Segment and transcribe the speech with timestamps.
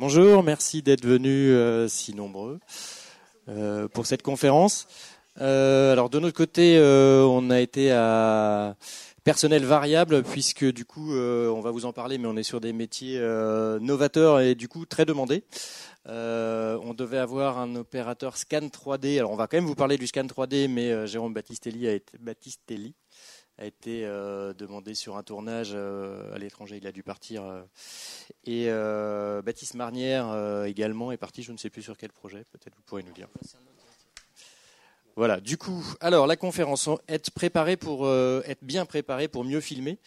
[0.00, 2.58] Bonjour, merci d'être venus euh, si nombreux
[3.48, 4.88] euh, pour cette conférence.
[5.40, 8.74] Euh, alors de notre côté, on a été à
[9.22, 12.72] personnel variable puisque du coup, on va vous en parler, mais on est sur des
[12.72, 13.20] métiers
[13.80, 15.44] novateurs et du coup très demandés.
[16.06, 19.18] on devait avoir un opérateur scan 3D.
[19.18, 22.18] Alors on va quand même vous parler du scan 3D, mais Jérôme Battistelli a été,
[22.18, 22.96] Battistelli
[23.58, 27.44] a été euh, demandé sur un tournage euh, à l'étranger, il a dû partir.
[27.44, 27.62] Euh,
[28.44, 28.66] et
[29.42, 33.02] Baptiste Marnière également est parti, je ne sais plus sur quel projet, peut-être vous pourrez
[33.02, 33.28] nous dire.
[35.16, 39.98] Voilà, du coup, alors la conférence, être préparé pour être bien préparé pour mieux filmer.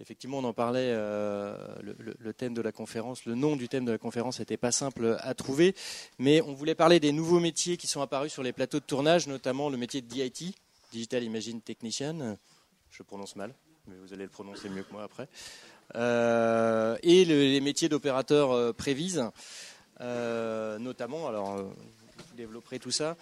[0.00, 3.92] Effectivement, on en parlait, le, le, thème de la conférence, le nom du thème de
[3.92, 5.74] la conférence n'était pas simple à trouver,
[6.18, 9.26] mais on voulait parler des nouveaux métiers qui sont apparus sur les plateaux de tournage,
[9.26, 10.54] notamment le métier de DIT,
[10.92, 12.36] Digital Imagine Technician,
[12.90, 13.54] je prononce mal,
[13.86, 15.28] mais vous allez le prononcer mieux que moi après.
[15.94, 19.24] Euh, et les métiers d'opérateur euh, prévise,
[20.00, 23.16] euh, notamment, alors vous développerez tout ça,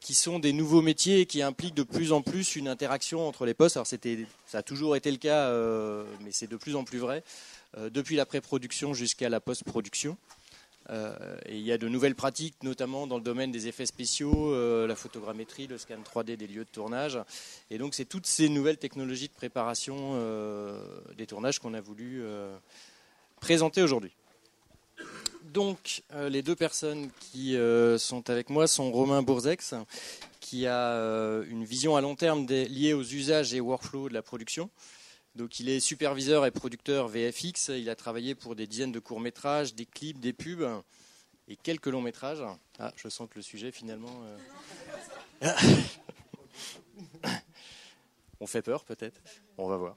[0.00, 3.54] qui sont des nouveaux métiers qui impliquent de plus en plus une interaction entre les
[3.54, 3.76] postes.
[3.76, 5.52] Alors ça a toujours été le cas,
[6.20, 7.22] mais c'est de plus en plus vrai,
[7.78, 10.16] depuis la pré-production jusqu'à la post-production.
[10.90, 14.86] Euh, il y a de nouvelles pratiques, notamment dans le domaine des effets spéciaux, euh,
[14.88, 17.18] la photogrammétrie, le scan 3D des lieux de tournage.
[17.70, 20.82] Et donc c'est toutes ces nouvelles technologies de préparation euh,
[21.16, 22.22] des tournages qu'on a voulu
[23.40, 24.12] présenter aujourd'hui.
[25.44, 27.56] Donc les deux personnes qui
[27.98, 29.74] sont avec moi sont Romain Bourzex,
[30.40, 30.94] qui a
[31.48, 34.70] une vision à long terme liée aux usages et workflows de la production.
[35.36, 37.68] Donc il est superviseur et producteur VFX.
[37.68, 40.82] Il a travaillé pour des dizaines de courts-métrages, des clips, des pubs
[41.48, 42.42] et quelques longs-métrages.
[42.78, 44.22] Ah, je sens que le sujet finalement...
[45.42, 45.48] Euh,
[48.40, 49.20] on fait peur peut-être
[49.58, 49.96] On va voir.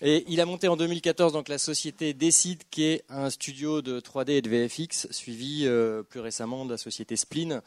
[0.00, 4.00] Et il a monté en 2014 donc la société Decide, qui est un studio de
[4.00, 7.60] 3D et de VFX, suivi euh, plus récemment de la société Spleen,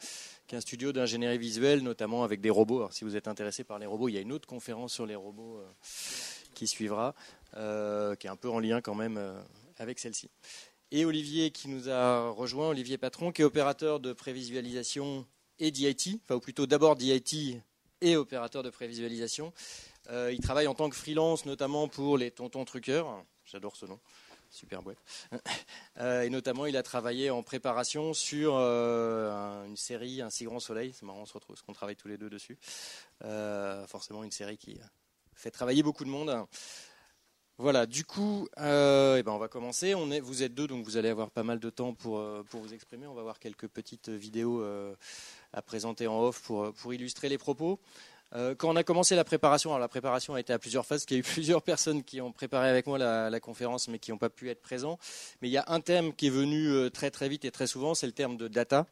[0.46, 2.78] qui est un studio d'ingénierie visuelle, notamment avec des robots.
[2.78, 5.04] Alors si vous êtes intéressé par les robots, il y a une autre conférence sur
[5.04, 5.58] les robots.
[5.58, 5.70] Euh,
[6.58, 7.14] qui suivra,
[7.56, 9.40] euh, qui est un peu en lien quand même euh,
[9.78, 10.28] avec celle-ci.
[10.90, 15.24] Et Olivier qui nous a rejoint, Olivier Patron, qui est opérateur de prévisualisation
[15.60, 17.62] et d'IT, enfin ou plutôt d'abord d'IT
[18.00, 19.52] et opérateur de prévisualisation.
[20.10, 23.24] Euh, il travaille en tant que freelance, notamment pour les tontons truqueurs.
[23.44, 24.00] J'adore ce nom,
[24.50, 24.98] super boîte.
[26.00, 30.92] et notamment, il a travaillé en préparation sur une série, Un si grand soleil.
[30.92, 32.58] C'est marrant, on se retrouve, parce qu'on travaille tous les deux dessus.
[33.86, 34.78] forcément, une série qui
[35.38, 36.46] fait travailler beaucoup de monde.
[37.60, 39.94] Voilà, du coup, euh, eh ben on va commencer.
[39.94, 43.06] Vous êtes deux, donc vous allez avoir pas mal de temps pour, euh, vous exprimer.
[43.06, 44.94] On va voir quelques petites vidéos euh,
[45.52, 47.80] à présenter en off pour, illustrer les propos.
[48.32, 51.16] quand on a commencé la préparation, la préparation a été à plusieurs phases, il y
[51.16, 54.18] a eu plusieurs personnes qui ont préparé avec moi la, la conférence, mais qui n'ont
[54.18, 54.98] pas pu être présents.
[55.42, 57.94] Mais il y a un thème qui est venu très très vite et très souvent,
[57.94, 58.86] c'est le terme de data.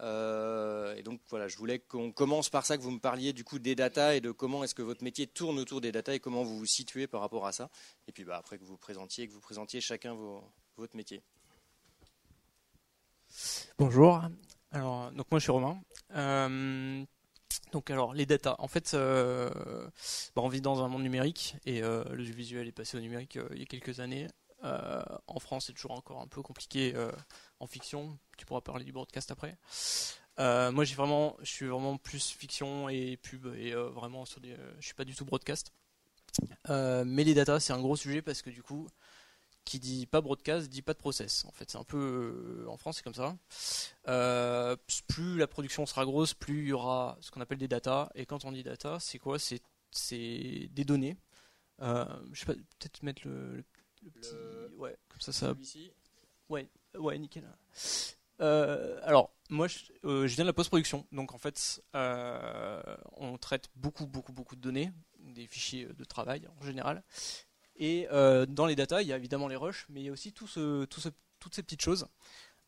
[0.00, 3.44] Euh, et donc voilà, je voulais qu'on commence par ça, que vous me parliez du
[3.44, 6.20] coup des data et de comment est-ce que votre métier tourne autour des data et
[6.20, 7.70] comment vous vous situez par rapport à ça.
[8.08, 10.16] Et puis bah, après que vous présentiez, que vous présentiez chacun
[10.76, 11.22] votre métier.
[13.78, 14.22] Bonjour.
[14.70, 15.80] Alors donc moi je suis Romain.
[16.14, 17.04] Euh,
[17.72, 19.50] donc alors les data, en fait, euh,
[20.34, 23.38] bah, on vit dans un monde numérique et le jeu visuel est passé au numérique
[23.52, 24.26] il y a quelques années.
[24.62, 26.94] en France, c'est toujours encore un peu compliqué
[27.62, 28.18] en fiction.
[28.36, 29.56] Tu pourras parler du broadcast après.
[30.38, 34.40] Euh, moi, j'ai vraiment, je suis vraiment plus fiction et pub et euh, vraiment sur
[34.40, 35.72] des, je suis pas du tout broadcast.
[36.70, 38.88] Euh, mais les data, c'est un gros sujet parce que du coup,
[39.64, 41.44] qui dit pas broadcast dit pas de process.
[41.44, 43.36] En fait, c'est un peu en France, c'est comme ça.
[45.06, 48.10] plus la production sera grosse, plus il y aura ce qu'on appelle des data.
[48.16, 49.38] Et quand on dit data, c'est quoi?
[49.38, 49.60] C'est
[50.72, 51.16] des données.
[51.78, 53.62] je sais pas, peut-être mettre le,
[54.10, 54.32] petit,
[54.78, 55.54] ouais, comme ça, ça.
[56.48, 57.44] Ouais, Ouais, nickel.
[58.42, 59.68] Euh, alors, moi,
[60.04, 62.82] euh, je, viens de la post-production, donc en fait, euh,
[63.16, 67.02] on traite beaucoup, beaucoup, beaucoup de données, des fichiers de travail en général.
[67.76, 68.06] Et
[68.48, 70.50] dans les data, il y a évidemment les rushs, mais il y a aussi toutes
[70.50, 72.06] ces petites choses.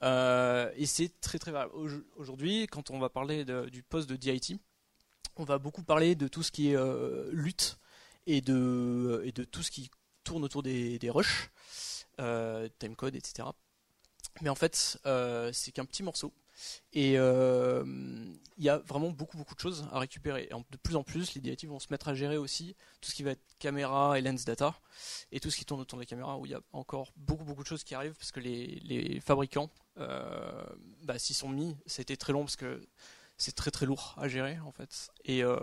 [0.02, 1.74] et c'est très, très variable.
[2.16, 4.58] Aujourd'hui, quand on va parler du poste de DIT,
[5.36, 7.78] on va beaucoup parler de tout ce qui est lutte
[8.26, 9.90] et de, et de tout ce qui
[10.24, 11.50] tourne autour des, des rushs,
[12.78, 13.48] timecode, etc.
[14.42, 16.32] Mais en fait, euh, c'est qu'un petit morceau.
[16.92, 17.84] Et euh,
[18.56, 20.48] il y a vraiment beaucoup beaucoup de choses à récupérer.
[20.50, 23.14] Et de plus en plus, les DIT vont se mettre à gérer aussi tout ce
[23.14, 24.80] qui va être caméra et lens data
[25.32, 27.62] et tout ce qui tourne autour des caméras où il y a encore beaucoup beaucoup
[27.62, 30.64] de choses qui arrivent parce que les, les fabricants euh,
[31.02, 31.76] bah, s'y sont mis.
[31.86, 32.80] C'était très long parce que
[33.36, 35.10] c'est très très lourd à gérer en fait.
[35.24, 35.58] Et, euh,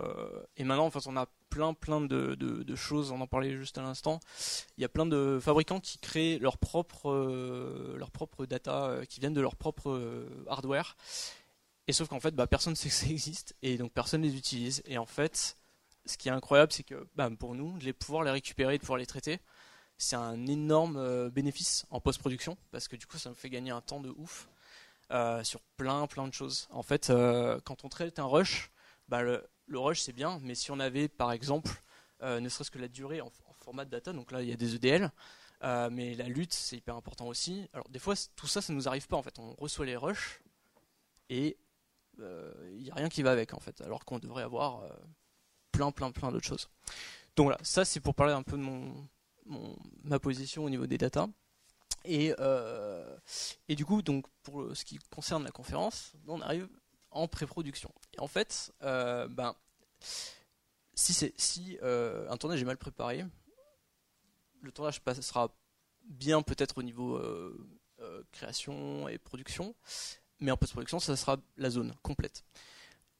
[0.56, 3.12] et maintenant, en fait, on a plein plein de, choses.
[3.12, 4.20] On en parlait juste à l'instant.
[4.78, 8.10] Il y a plein de fabricants qui créent leur propre euh, leur
[8.48, 10.96] data, euh, qui viennent de leur propre euh, hardware.
[11.88, 14.36] Et sauf qu'en fait, bah, personne ne sait que ça existe et donc personne les
[14.36, 14.82] utilise.
[14.86, 15.56] Et en fait,
[16.06, 18.80] ce qui est incroyable, c'est que bah, pour nous, de les pouvoir les récupérer, de
[18.80, 19.38] pouvoir les traiter,
[19.98, 23.82] c'est un énorme bénéfice en post-production parce que du coup, ça me fait gagner un
[23.82, 24.48] temps de ouf.
[25.12, 26.68] Euh, sur plein plein de choses.
[26.70, 28.70] En fait, euh, quand on traite un rush,
[29.08, 29.44] bah, le,
[29.74, 31.70] rush c'est bien, mais si on avait par exemple,
[32.22, 34.56] euh, ne serait-ce que la durée en, format de data, donc là il y a
[34.56, 35.12] des EDL,
[35.90, 37.68] mais la lutte c'est hyper important aussi.
[37.74, 40.40] Alors des fois tout ça ça nous arrive pas en fait, on reçoit les rushs
[41.28, 41.58] et
[42.18, 44.82] il n'y a rien qui va avec en fait, alors qu'on devrait avoir
[45.72, 46.70] plein plein plein d'autres choses.
[47.36, 49.06] Donc voilà, ça c'est pour parler un peu de mon,
[50.04, 51.28] ma position au niveau des data.
[52.04, 53.16] Et, euh,
[53.68, 56.68] et du coup, donc, pour ce qui concerne la conférence, on arrive
[57.10, 57.92] en pré-production.
[58.14, 59.54] Et en fait, euh, ben,
[60.94, 63.24] si, euh, un tournage est mal préparé,
[64.60, 65.54] le tournage passera
[66.04, 67.20] bien peut-être au niveau
[68.32, 69.76] création et production,
[70.40, 72.44] mais en post-production, ça sera la zone complète.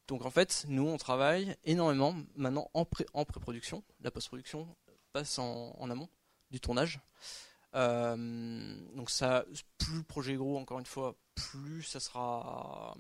[0.09, 3.85] Donc en fait, nous, on travaille énormément maintenant en pré-production.
[4.01, 4.67] la post-production
[5.13, 6.09] passe en amont
[6.51, 7.01] du tournage.
[7.75, 9.45] Euh, donc ça,
[9.79, 12.97] plus le projet est gros, encore une fois, plus ça sera,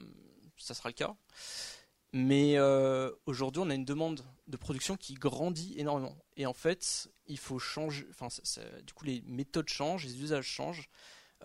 [0.56, 1.14] ça sera le cas.
[2.14, 6.16] Mais euh, aujourd'hui, on a une demande de production qui grandit énormément.
[6.36, 8.06] Et en fait, il faut changer.
[8.10, 8.28] Enfin,
[8.84, 10.90] du coup, les méthodes changent, les usages changent,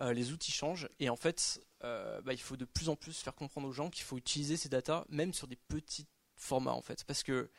[0.00, 0.88] euh, les outils changent.
[1.00, 4.04] Et en fait, bah, il faut de plus en plus faire comprendre aux gens qu'il
[4.04, 7.04] faut utiliser ces datas, même sur des petits formats, en fait.
[7.04, 7.50] Parce que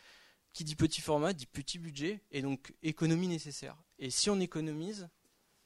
[0.54, 3.78] qui dit petit format dit petit budget et donc économie nécessaire.
[4.00, 5.10] Et si on économise,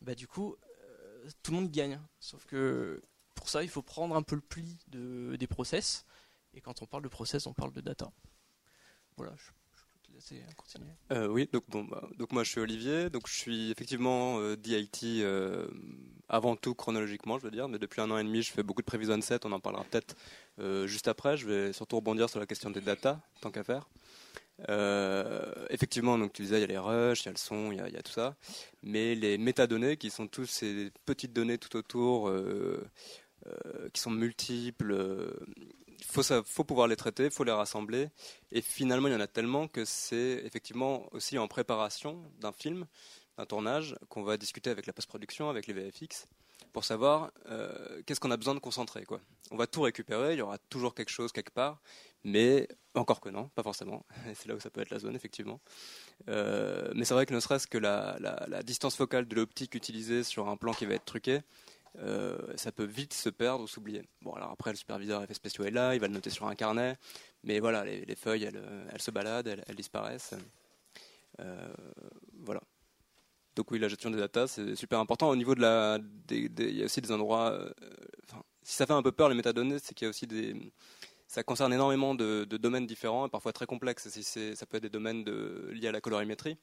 [0.03, 2.00] bah, du coup, euh, tout le monde gagne.
[2.19, 3.01] Sauf que
[3.35, 6.05] pour ça, il faut prendre un peu le pli de, des process.
[6.53, 8.11] Et quand on parle de process, on parle de data.
[9.17, 10.91] Voilà, je, peux te laisser continuer.
[11.11, 14.55] Euh, oui, donc, bon, bah, donc moi je suis Olivier, donc je suis effectivement euh,
[14.55, 15.23] DIT
[16.29, 18.81] avant tout chronologiquement, je veux dire, mais depuis un an et demi, je fais beaucoup
[18.81, 20.15] de prévision 7, on en parlera peut-être
[20.88, 21.38] juste après.
[21.38, 23.88] Je vais surtout rebondir sur la question des data, tant qu'à faire.
[24.69, 27.71] Euh, effectivement, donc tu disais, il y a les rushs, il y a le son,
[27.71, 28.35] il y a, tout ça.
[28.81, 32.85] Mais les métadonnées, qui sont tous ces petites données tout autour, euh,
[33.47, 35.35] euh, qui sont multiples,
[35.88, 38.09] il faut, faut pouvoir les traiter, il faut les rassembler.
[38.51, 42.86] Et finalement, il y en a tellement que c'est effectivement aussi en préparation d'un film,
[43.38, 46.27] d'un tournage, qu'on va discuter avec la post-production, avec les VFX
[46.73, 47.31] pour savoir
[48.05, 49.05] qu'est-ce qu'on a besoin de concentrer.
[49.05, 49.21] Quoi.
[49.51, 51.79] On va tout récupérer, il y aura toujours quelque chose quelque part,
[52.23, 54.05] mais encore que non, pas forcément.
[54.35, 55.59] C'est là où ça peut être la zone, effectivement.
[56.29, 60.47] Euh, mais c'est vrai que ne serait-ce que la, distance focale de l'optique utilisée sur
[60.47, 61.41] un plan qui va être truqué,
[61.99, 64.03] euh, ça peut vite se perdre ou s'oublier.
[64.21, 66.55] Bon, alors après, le superviseur effets spéciaux est là, il va le noter sur un
[66.55, 66.97] carnet,
[67.43, 70.35] mais voilà, les, feuilles, elles, se baladent, elles, disparaissent.
[71.39, 71.73] Euh,
[72.39, 72.61] voilà.
[73.55, 75.29] Donc oui, la gestion des datas, c'est super important.
[75.29, 76.00] Au niveau de la,
[76.31, 77.57] il y a aussi des endroits.
[78.63, 80.55] si ça fait un peu peur les métadonnées, c'est qu'il y a aussi des
[81.33, 84.07] ça concerne énormément de, domaines différents et parfois très complexes.
[84.07, 85.25] ça peut être des domaines
[85.71, 86.59] liés à la colorimétrie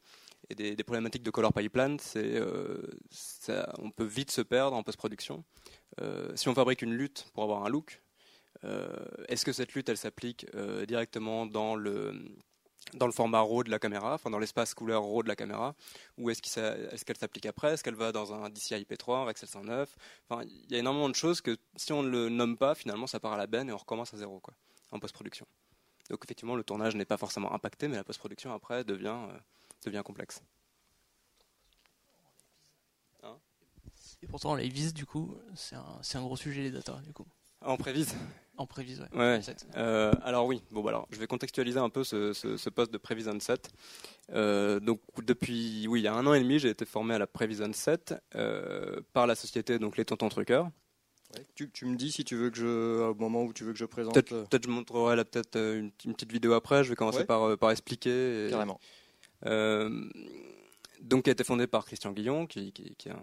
[0.49, 1.97] et des, problématiques de color pipeline.
[2.15, 2.81] Euh,
[3.79, 5.45] on peut vite se perdre en post-production.
[6.01, 8.01] Euh, si on fabrique une lutte pour avoir un look,
[8.63, 8.89] euh,
[9.27, 10.47] est-ce que cette lutte elle s'applique
[10.87, 12.15] directement dans le
[12.95, 15.75] dans le format RAW de la caméra, enfin dans l'espace couleur RAW de la caméra,
[16.19, 17.73] ou est-ce qu'elle s'applique après?
[17.73, 19.97] Est-ce qu'elle va dans un DCI IP3, un Rexel 109
[20.29, 23.07] Enfin, il y a énormément de choses que si on ne le nomme pas, finalement,
[23.07, 24.55] ça part à la benne et on recommence à zéro, quoi,
[24.91, 25.47] en post-production.
[26.11, 29.39] Donc effectivement, le tournage n'est pas forcément impacté, mais la post-production après devient, euh,
[29.85, 30.43] devient complexe.
[33.23, 33.37] Hein?
[34.23, 37.27] Et pourtant, les vis, du coup, c'est un, un gros sujet, les data, du coup.
[37.63, 38.15] En prévise?
[38.61, 39.41] En prévise, ouais.
[39.79, 43.41] Euh, alors oui, bon, bah, alors, je vais contextualiser un peu ce, poste de Prevision
[43.41, 43.71] 7.
[44.35, 47.19] Euh, donc depuis, oui, il y a un an et demi, j'ai été formé à
[47.19, 50.69] la Prevision 7 euh, par la société donc les Tontons Truckers.
[51.55, 53.79] Tu, tu, me dis si tu veux que je, au moment où tu veux que
[53.79, 54.13] je présente.
[54.13, 56.85] Peut-être, peut je montrerai là peut-être une, petite vidéo après.
[56.85, 58.49] Je vais commencer par, par expliquer.
[58.51, 58.79] Carrément.
[61.01, 63.23] donc, qui a été fondé par Christian Guillon, qui, qui, qui est un,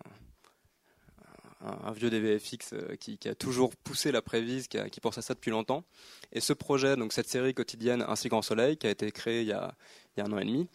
[1.61, 5.33] un, vieux DVFX euh, qui, a toujours poussé la prévise, qui, qui pense à ça
[5.33, 5.83] depuis longtemps.
[6.31, 9.47] Et ce projet, donc cette série quotidienne Ainsi Grand Soleil, qui a été créée il
[9.47, 9.73] y a,
[10.17, 10.67] un an et demi,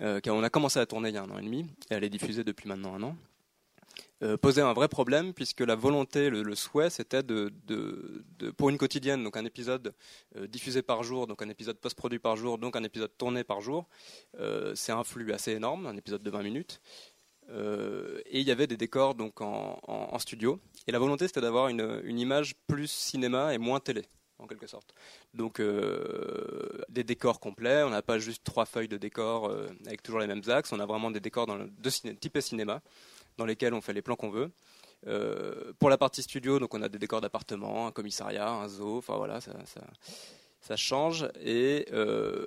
[0.00, 2.04] euh, on a commencé à tourner il y a un an et demi, et elle
[2.04, 3.16] est diffusée depuis maintenant un an,
[4.22, 7.52] euh, posait un vrai problème puisque la volonté, le, souhait, c'était de,
[8.56, 9.94] pour une quotidienne, donc un épisode
[10.48, 13.88] diffusé par jour, donc un épisode post-produit par jour, donc un épisode tourné par jour.
[14.74, 16.80] c'est un flux assez énorme, un épisode de 20 minutes.
[17.50, 20.60] Euh, et il y avait des décors donc en, studio.
[20.86, 24.04] Et la volonté c'était d'avoir une, image plus cinéma et moins télé.
[24.38, 24.94] en quelque sorte.
[25.34, 30.02] Donc euh, des décors complets, on n'a pas juste trois feuilles de décors euh, avec
[30.02, 32.82] toujours les mêmes axes, on a vraiment des décors dans de type cinéma
[33.36, 34.50] dans lesquels on fait les plans qu'on veut.
[35.78, 39.16] Pour la partie studio, donc on a des décors d'appartement, un commissariat, un zoo, enfin
[39.16, 41.28] voilà, ça, change.
[41.40, 41.86] Et,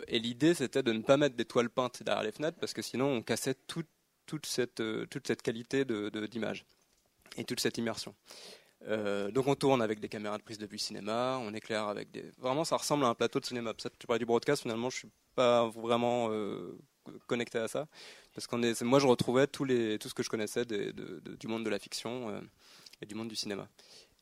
[0.08, 2.82] et l'idée c'était de ne pas mettre des toiles peintes derrière les fenêtres parce que
[2.82, 3.86] sinon on cassait tout,
[4.32, 6.64] toute, cette, euh, toute cette qualité d'image
[7.36, 8.16] et toute cette immersion.
[8.88, 12.12] Euh, donc on tourne avec des caméras de prise de vue cinéma, on éclaire avec
[12.12, 12.32] des.
[12.38, 13.74] Vraiment, ça ressemble à un plateau de cinéma.
[13.74, 16.80] Tu parlais du broadcast, finalement, je suis pas vraiment euh,
[17.28, 17.88] connecté à ça,
[18.34, 18.82] parce qu'on est.
[18.84, 22.42] Moi, je retrouvais tout ce que je connaissais du monde de la fiction
[23.02, 23.68] et du monde du cinéma.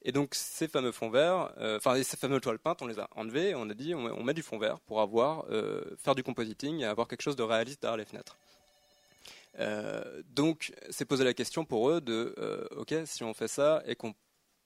[0.02, 3.54] Et donc ces fameux fonds verts, enfin ces fameux toiles peintes, on les a enlevées.
[3.56, 5.46] On a dit on, on met du fond vert pour avoir
[5.98, 8.38] faire du compositing et avoir quelque chose de réaliste derrière les fenêtres.
[9.60, 13.84] Euh, donc, c'est poser la question pour eux de, euh, ok, si on fait ça
[13.86, 14.14] et qu'on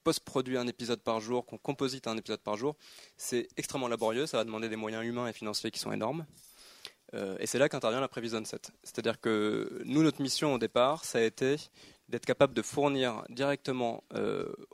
[0.03, 2.75] post-produit un épisode par jour, qu'on composite un épisode par jour,
[3.17, 6.25] c'est extrêmement laborieux, ça va demander des moyens humains et financiers qui sont énormes.
[7.13, 8.71] Euh, et c'est là qu'intervient la prévision 7.
[8.83, 11.55] C'est-à-dire que nous, notre mission au départ, ça a été
[12.09, 14.03] d'être capable de fournir directement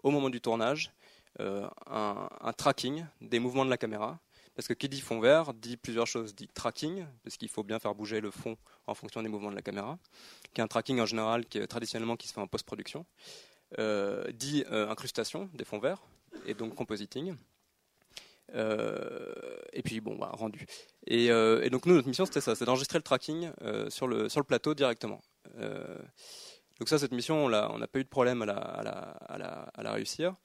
[0.04, 0.92] au moment du tournage
[1.40, 4.20] un, tracking des mouvements de la caméra.
[4.60, 6.36] Parce que qui dit fond vert dit plusieurs choses.
[6.36, 9.56] Dit tracking, parce qu'il faut bien faire bouger le fond en fonction des mouvements de
[9.56, 9.98] la caméra,
[10.54, 13.06] qui est un tracking en général qui est traditionnellement qui se fait en post-production.
[13.80, 16.02] Euh, dit euh, incrustation des fonds verts
[16.46, 17.38] et donc compositing.
[18.54, 19.34] Euh,
[19.72, 20.66] et puis bon, bah, rendu.
[21.08, 21.30] Et,
[21.70, 23.52] donc nous, notre mission c'était ça, c'est d'enregistrer le tracking
[23.88, 25.22] sur le plateau directement.
[26.80, 30.36] Donc ça, cette mission, on n'a pas eu de problème à la, réussir.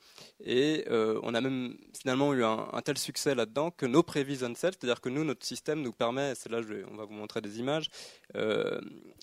[0.41, 4.75] Et euh, on a même finalement eu un, tel succès là-dedans que nos prévis on-set,
[4.75, 6.61] c'est-à-dire que nous, notre système nous permet, c'est là
[6.91, 7.89] on va vous montrer des images,
[8.35, 8.81] euh,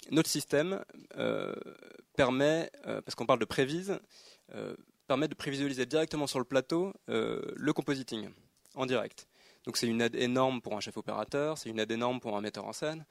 [0.09, 0.83] notre système
[1.17, 1.53] euh,
[2.15, 3.99] permet, parce qu'on parle de prévise,
[5.07, 8.29] permet de prévisualiser directement sur le plateau le compositing
[8.75, 9.27] en direct.
[9.65, 12.41] Donc c'est une aide énorme pour un chef opérateur, c'est une aide énorme pour un
[12.41, 13.05] metteur en scène.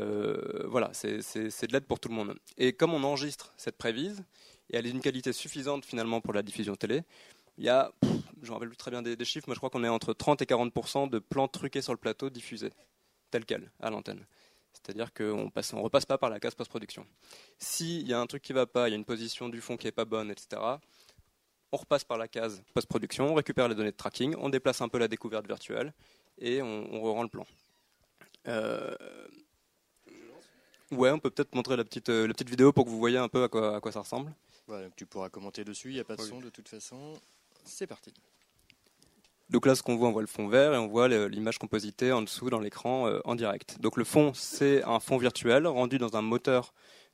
[0.00, 2.34] Euh, voilà, c'est de l'aide pour tout le monde.
[2.58, 4.24] Et comme on enregistre cette prévise,
[4.70, 7.02] et elle est d'une qualité suffisante finalement pour la diffusion télé,
[7.58, 8.10] il y a, pff,
[8.42, 10.42] je me rappelle plus très bien des, chiffres, mais je crois qu'on est entre 30
[10.42, 12.72] et 40% de plans truqués sur le plateau diffusés,
[13.30, 14.24] tel quel, à l'antenne.
[14.72, 17.06] C'est-à-dire qu'on ne repasse pas par la case post-production.
[17.58, 19.60] S'il y a un truc qui ne va pas, il y a une position du
[19.60, 20.60] fond qui n'est pas bonne, etc.,
[21.70, 24.88] on repasse par la case post-production, on récupère les données de tracking, on déplace un
[24.88, 25.92] peu la découverte virtuelle
[26.38, 27.46] et on, on rend le plan.
[28.46, 28.94] Euh,
[30.96, 33.18] Ouais, on peut peut-être montrer la petite, euh, la petite vidéo pour que vous voyez
[33.18, 34.32] un peu à quoi, à quoi ça ressemble.
[34.66, 36.28] Voilà, tu pourras commenter dessus, il n'y a pas de oui.
[36.28, 37.14] son de toute façon.
[37.64, 38.12] C'est parti.
[39.50, 42.12] Donc là, ce qu'on voit, on voit le fond vert et on voit l'image compositée
[42.12, 43.76] en dessous dans l'écran euh, en direct.
[43.80, 46.72] Donc le fond, c'est un fond virtuel rendu dans un moteur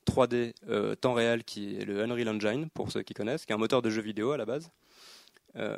[0.09, 3.55] 3D euh, temps réel qui est le Unreal Engine, pour ceux qui connaissent, qui est
[3.55, 4.71] un moteur de jeu vidéo à la base.
[5.57, 5.77] Euh,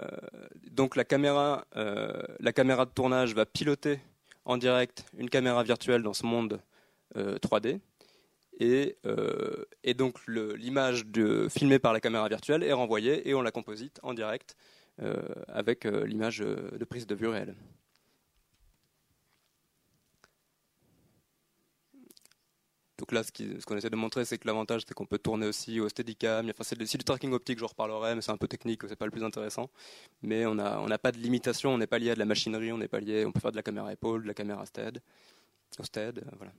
[0.71, 4.01] donc la caméra, la caméra de tournage va piloter
[4.45, 6.61] en direct une caméra virtuelle dans ce monde
[7.17, 7.81] 3D.
[8.61, 11.05] Et, euh, et, donc l'image
[11.49, 14.57] filmée par la caméra virtuelle est renvoyée et on la composite en direct
[15.01, 17.57] euh, avec euh, l'image de prise de vue réelle.
[23.03, 25.47] Donc là, ce qu'on qu essaie de montrer, c'est que l'avantage, c'est qu'on peut tourner
[25.47, 26.49] aussi au Steadicam.
[26.51, 29.11] Enfin, c'est du tracking optique, j'en reparlerai, mais c'est un peu technique, c'est pas le
[29.11, 29.71] plus intéressant.
[30.23, 32.79] Mais on n'a pas de limitation, on n'est pas lié à de la machinerie, on
[32.79, 35.01] n'est pas lié, on peut faire de la caméra épaule, de la caméra stead,
[35.81, 36.53] au stead, voilà.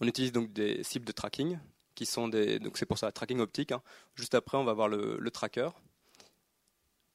[0.00, 1.58] On utilise donc des cibles de tracking,
[1.94, 3.72] qui sont des, donc c'est pour ça tracking optique.
[3.72, 3.82] Hein.
[4.14, 5.68] Juste après, on va voir le, tracker.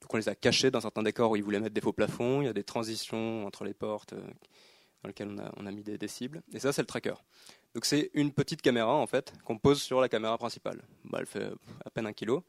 [0.01, 2.41] Donc on les a cachés dans certains décors où ils voulaient mettre des faux plafonds.
[2.41, 4.21] Il y a des transitions entre les portes euh,
[5.03, 6.41] dans lesquelles on a, mis des, cibles.
[6.53, 7.15] Et ça, c'est le tracker.
[7.75, 10.81] Donc c'est une petite caméra en fait qu'on pose sur la caméra principale.
[11.05, 11.51] Bah, elle fait
[11.85, 12.43] à peine un kilo.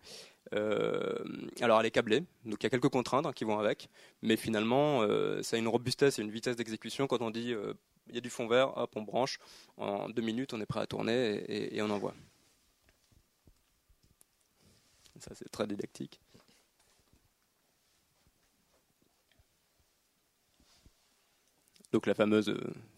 [0.54, 1.18] Euh,
[1.60, 3.90] alors elle est câblée, donc il y a quelques contraintes hein, qui vont avec,
[4.22, 7.54] mais finalement euh, ça a une robustesse et une vitesse d'exécution quand on dit
[8.08, 9.38] il y a du fond vert, hop, on branche,
[9.76, 12.14] en deux minutes, on est prêt à tourner et, on envoie.
[15.18, 16.20] Ça, c'est très didactique.
[21.92, 22.54] Donc la fameuse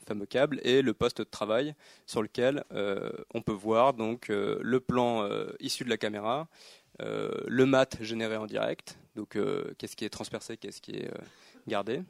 [0.06, 1.74] fameux câble et le poste de travail
[2.06, 6.48] sur lequel euh, on peut voir donc euh, le plan euh, issu de la caméra,
[7.00, 9.36] le mat généré en direct, donc
[9.76, 11.10] qu'est-ce qui est transpercé, qu'est-ce qui est
[11.66, 12.02] gardé.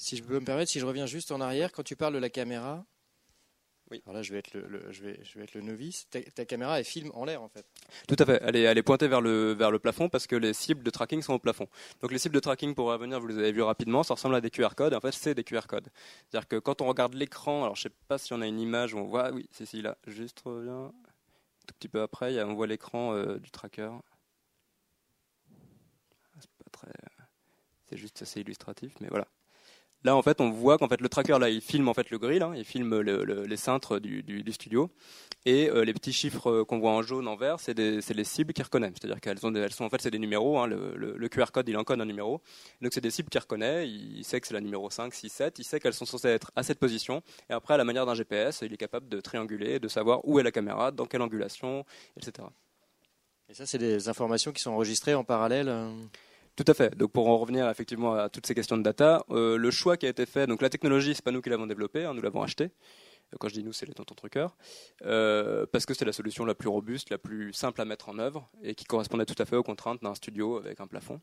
[0.00, 2.18] Si je peux me permettre, si je reviens juste en arrière, quand tu parles de
[2.18, 2.86] la caméra,
[3.90, 4.00] oui.
[4.06, 6.08] Alors là, je vais être le, le, je vais, je vais être le novice.
[6.08, 7.66] Ta, ta, caméra, elle filme en l'air, en fait.
[8.08, 8.40] Tout à fait.
[8.42, 10.88] Elle est, elle est pointée vers le, vers le plafond parce que les cibles de
[10.88, 11.66] tracking sont au plafond.
[12.00, 14.40] Donc les cibles de tracking, pour revenir, vous les avez vues rapidement, ça ressemble à
[14.40, 14.94] des QR codes.
[14.94, 15.88] En fait, c'est des QR codes.
[16.30, 18.94] C'est-à-dire que quand on regarde l'écran, alors je sais pas si on a une image
[18.94, 19.98] où on voit, oui, c'est ici, là.
[20.06, 20.92] Juste reviens.
[21.66, 23.90] Tout petit peu après, on voit l'écran euh, du tracker.
[26.38, 26.92] C'est pas très.
[27.90, 29.26] C'est juste assez illustratif, mais voilà.
[30.02, 32.18] Là, en fait, on voit qu'en fait le tracker là, il filme en fait le
[32.18, 34.90] grill, hein, il filme les cintres du, studio,
[35.44, 38.54] et euh, les petits chiffres euh, qu'on voit en jaune, en vert, c'est les cibles
[38.54, 38.92] qu'il reconnaît.
[38.94, 40.58] C'est-à-dire qu'elles ont, elles sont en fait c'est des numéros.
[40.58, 42.40] Hein, le, QR code, il encode un numéro,
[42.80, 43.88] donc c'est des cibles qu'il reconnaît.
[43.88, 45.58] Il sait que c'est la numéro 5, 6, 7.
[45.58, 48.14] Il sait qu'elles sont censées être à cette position, et après, à la manière d'un
[48.14, 51.84] GPS, il est capable de trianguler, de savoir où est la caméra, dans quelle angulation,
[52.16, 52.48] etc.
[53.50, 55.68] Et ça, c'est des informations qui sont enregistrées en parallèle.
[56.56, 56.96] Tout à fait.
[56.96, 60.06] Donc pour en revenir effectivement à toutes ces questions de data, euh, le choix qui
[60.06, 62.42] a été fait, donc la technologie, c'est pas nous qui l'avons développée, hein, nous l'avons
[62.42, 62.64] achetée.
[62.64, 64.54] Euh, quand je dis nous, c'est les tontons truckers,
[65.04, 68.18] euh, parce que c'est la solution la plus robuste, la plus simple à mettre en
[68.18, 71.20] œuvre et qui correspondait tout à fait aux contraintes d'un studio avec un plafond.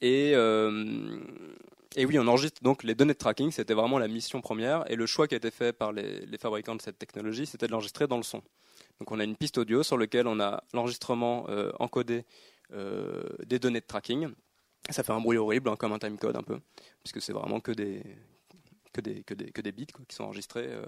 [0.00, 0.34] et,
[1.96, 4.90] oui, on enregistre donc les données de tracking, c'était vraiment la mission première.
[4.90, 7.66] Et le choix qui a été fait par les, les fabricants de cette technologie, c'était
[7.66, 8.42] de l'enregistrer dans le son.
[8.98, 11.46] Donc on a une piste audio sur laquelle on a l'enregistrement
[11.78, 12.24] encodé
[13.44, 14.28] des données de tracking.
[14.88, 16.58] Ça fait un bruit horrible, hein, comme un timecode un peu,
[17.02, 18.02] puisque c'est vraiment que des,
[18.92, 20.84] que des, que des, que des bits qui sont enregistrés euh,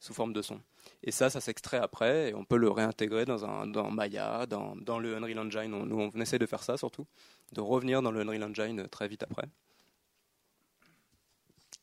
[0.00, 0.60] sous forme de son.
[1.02, 4.76] Et ça, ça s'extrait après et on peut le réintégrer dans, un, dans Maya, dans,
[4.76, 5.74] dans le Unreal Engine.
[5.74, 7.06] On, nous, on essaie de faire ça surtout,
[7.52, 9.48] de revenir dans le Unreal Engine très vite après.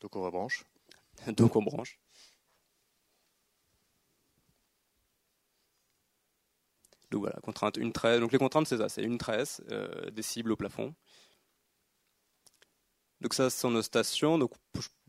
[0.01, 0.65] Donc on rebranche.
[1.27, 2.00] Donc on branche.
[7.12, 8.20] Donc voilà, contrainte, une tresse.
[8.20, 10.94] Donc les contraintes, c'est ça, c'est une tresse, euh, des cibles au plafond.
[13.22, 14.38] Donc ça, ce sont nos stations.
[14.38, 14.51] Donc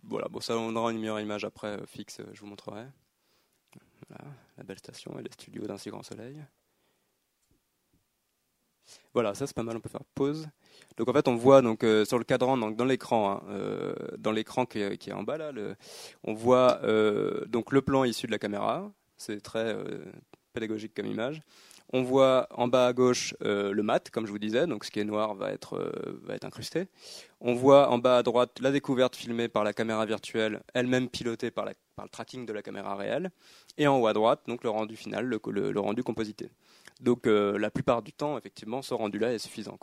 [0.03, 2.87] voilà, bon, ça, on aura une meilleure image après euh, fixe, euh, je vous montrerai.
[4.09, 4.25] Voilà,
[4.57, 6.43] la belle station et les studios d'un si grand soleil.
[9.13, 10.49] Voilà, ça c'est pas mal, on peut faire pause.
[10.97, 14.67] Donc en fait, on voit donc sur le cadran, donc dans l'écran, hein, dans l'écran
[14.67, 15.53] qui, est en bas là,
[16.25, 16.81] on voit
[17.47, 18.91] donc le plan issu de la caméra.
[19.17, 19.77] C'est très
[20.53, 21.41] pédagogique comme image.
[21.93, 24.93] On voit en bas à gauche euh, le mat, comme je vous disais, donc ce
[24.93, 26.87] qui est noir va être, euh, va être incrusté.
[27.41, 31.51] On voit en bas à droite la découverte filmée par la caméra virtuelle, elle-même pilotée
[31.51, 31.75] par, le
[32.13, 33.31] tracking de la caméra réelle.
[33.77, 36.51] Et en haut à droite, donc le rendu final, le, rendu composité.
[37.01, 39.77] Donc euh, la plupart du temps, effectivement, ce rendu-là est suffisant.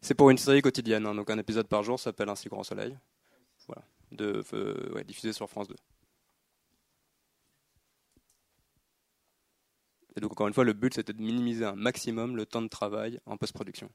[0.00, 2.96] C'est pour une série quotidienne, hein, donc un épisode par jour s'appelle Ainsi Grand Soleil.
[4.12, 5.76] De euh, diffuser sur France 2.
[10.16, 12.68] Et donc encore une fois, le but c'était de minimiser un maximum le temps de
[12.68, 13.90] travail en post-production.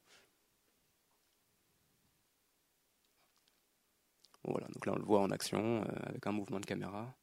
[4.45, 7.13] Voilà, donc là on le voit en action euh, avec un mouvement de caméra.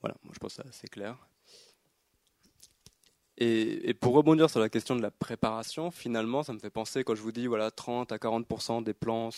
[0.00, 1.16] Voilà, moi je pense que c'est clair.
[3.38, 7.14] Et, pour rebondir sur la question de la préparation, finalement, ça me fait penser, quand
[7.14, 9.30] je vous dis voilà, 30 à 40% des plans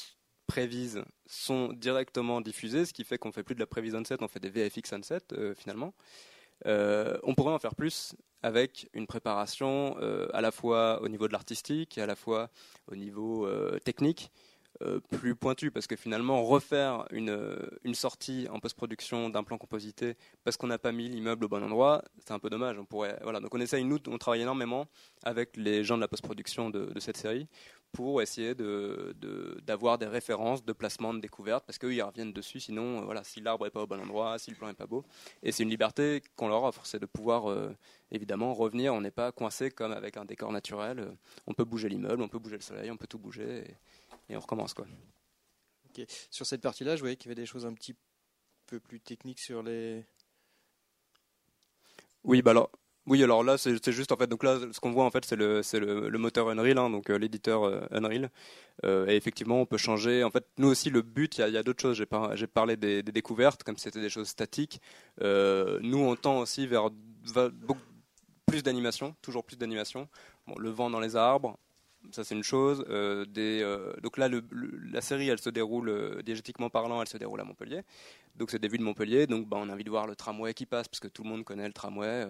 [0.46, 4.28] prévises sont directement diffusés, ce qui fait qu'on fait plus de la prévision set, on
[4.28, 5.94] fait des VFX sunset euh, finalement.
[6.66, 11.28] Euh, on pourrait en faire plus avec une préparation euh, à la fois au niveau
[11.28, 12.50] de l'artistique et à la fois
[12.90, 13.48] au niveau
[13.84, 14.30] technique
[14.82, 20.16] euh, plus pointu parce que finalement refaire une, une sortie en post-production d'un plan composité
[20.44, 22.78] parce qu'on n'a pas mis l'immeuble au bon endroit, c'est un peu dommage.
[22.78, 24.86] On pourrait, voilà, donc on essaye nous, on travaille énormément
[25.24, 27.48] avec les gens de la post-production de, cette série
[27.92, 32.60] pour essayer d'avoir des références de placement de découverte parce qu'eux ils reviennent dessus.
[32.60, 34.86] Sinon, euh, voilà, si l'arbre est pas au bon endroit, si le plan est pas
[34.86, 35.04] beau,
[35.42, 37.74] et c'est une liberté qu'on leur offre, c'est de pouvoir euh,
[38.12, 38.94] évidemment revenir.
[38.94, 41.16] On n'est pas coincé comme avec un décor naturel.
[41.46, 43.64] On peut bouger l'immeuble, on peut bouger le soleil, on peut tout bouger.
[44.28, 44.86] Et on recommence quoi.
[46.30, 47.94] Sur cette partie-là, je voyais qu'il y avait des choses un petit
[48.66, 50.04] peu plus techniques sur les.
[52.24, 52.70] Oui, bah alors,
[53.06, 55.36] oui, alors là, c'est juste en fait, donc là, ce qu'on voit en fait, c'est
[55.36, 58.30] le, le, le, moteur Unreal, hein, donc euh, l'éditeur euh, Unreal.
[58.84, 60.22] Euh, et effectivement, on peut changer.
[60.24, 61.96] En fait, nous aussi, le but, il y a, d'autres choses.
[62.34, 64.80] J'ai parlé des, des, découvertes, comme c'était des choses statiques.
[65.20, 67.80] nous, on tend aussi vers beaucoup
[68.46, 70.08] plus d'animation, toujours plus d'animation.
[70.46, 71.58] Bon, le vent dans les arbres,
[72.10, 72.84] ça c'est une chose.
[72.88, 74.28] Euh, euh, donc là,
[74.92, 77.82] la série, elle se déroule, euh, diégétiquement parlant, elle se déroule à Montpellier.
[78.36, 80.66] Donc c'est vues de Montpellier, donc bah, on a envie de voir le tramway qui
[80.66, 82.26] passe, parce que tout le monde connaît le tramway.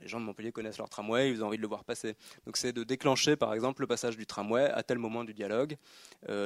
[0.00, 2.16] les gens de Montpellier connaissent leur tramway, ils ont envie de le voir passer.
[2.46, 5.76] Donc c'est de déclencher, par exemple, le passage du tramway à tel moment du dialogue,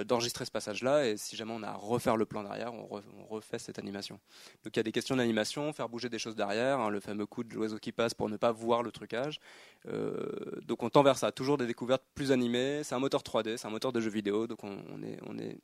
[0.06, 2.88] d'enregistrer ce passage-là, et si jamais on a à refaire le plan derrière, on,
[3.28, 4.18] refait cette animation.
[4.64, 7.26] Donc il y a des questions d'animation, faire bouger des choses derrière, hein, le fameux
[7.26, 9.38] coup de l'oiseau qui passe pour ne pas voir le trucage.
[9.84, 12.48] donc on tend vers ça, toujours des découvertes plus animées
[12.82, 15.58] c'est un moteur 3D, c'est un moteur de jeu vidéo, donc on, est, on est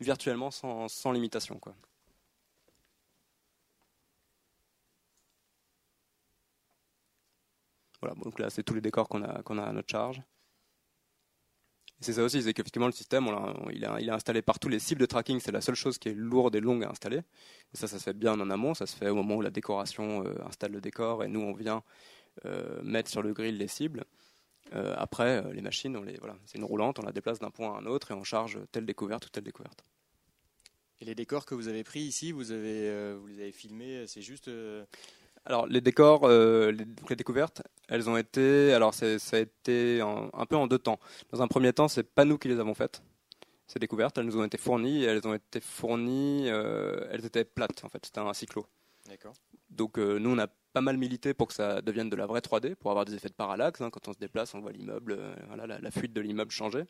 [0.00, 1.58] virtuellement sans, sans limitation.
[1.58, 1.74] Quoi.
[8.00, 10.22] Voilà, donc là c'est tous les décors qu'on a, qu'on a à notre charge.
[12.00, 13.28] c'est ça aussi, c'est qu'effectivement le système,
[13.72, 14.68] il, a, il installé partout.
[14.68, 17.18] Les cibles de tracking, c'est la seule chose qui est lourde et longue à installer.
[17.18, 18.74] Et ça, ça se fait bien en amont.
[18.74, 21.52] Ça se fait au moment où la décoration euh, installe le décor et nous, on
[21.52, 21.82] vient
[22.46, 24.04] euh, mettre sur le grill les cibles.
[24.72, 27.74] Euh, après, les machines, on les, voilà, c'est une roulante, on la déplace d'un point
[27.74, 29.84] à un autre et on charge telle découverte ou telle découverte.
[31.00, 34.22] Et les décors que vous avez pris ici, vous avez, vous les avez filmés, c'est
[34.22, 34.50] juste
[35.46, 40.56] alors les décors, euh, les, découvertes, elles ont été, alors ça a été un peu
[40.56, 40.98] en deux temps.
[41.32, 43.02] Dans un premier temps, c'est pas nous qui les avons faites.
[43.66, 47.44] Ces découvertes, elles nous ont été fournies, et elles ont été fournies, euh, elles étaient
[47.44, 48.66] plates en fait, c'était un cyclo.
[49.08, 49.34] D'accord.
[49.68, 52.40] Donc euh, nous, on a pas mal milité pour que ça devienne de la vraie
[52.40, 53.80] 3D, pour avoir des effets de parallaxe.
[53.80, 53.90] Hein.
[53.90, 56.84] quand on se déplace, on voit l'immeuble, voilà, la, la, fuite de l'immeuble changer.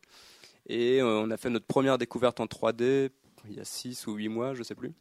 [0.67, 3.11] Et on a fait notre première découverte en 3D
[3.49, 4.93] il y a 6 ou 8 mois, je sais plus.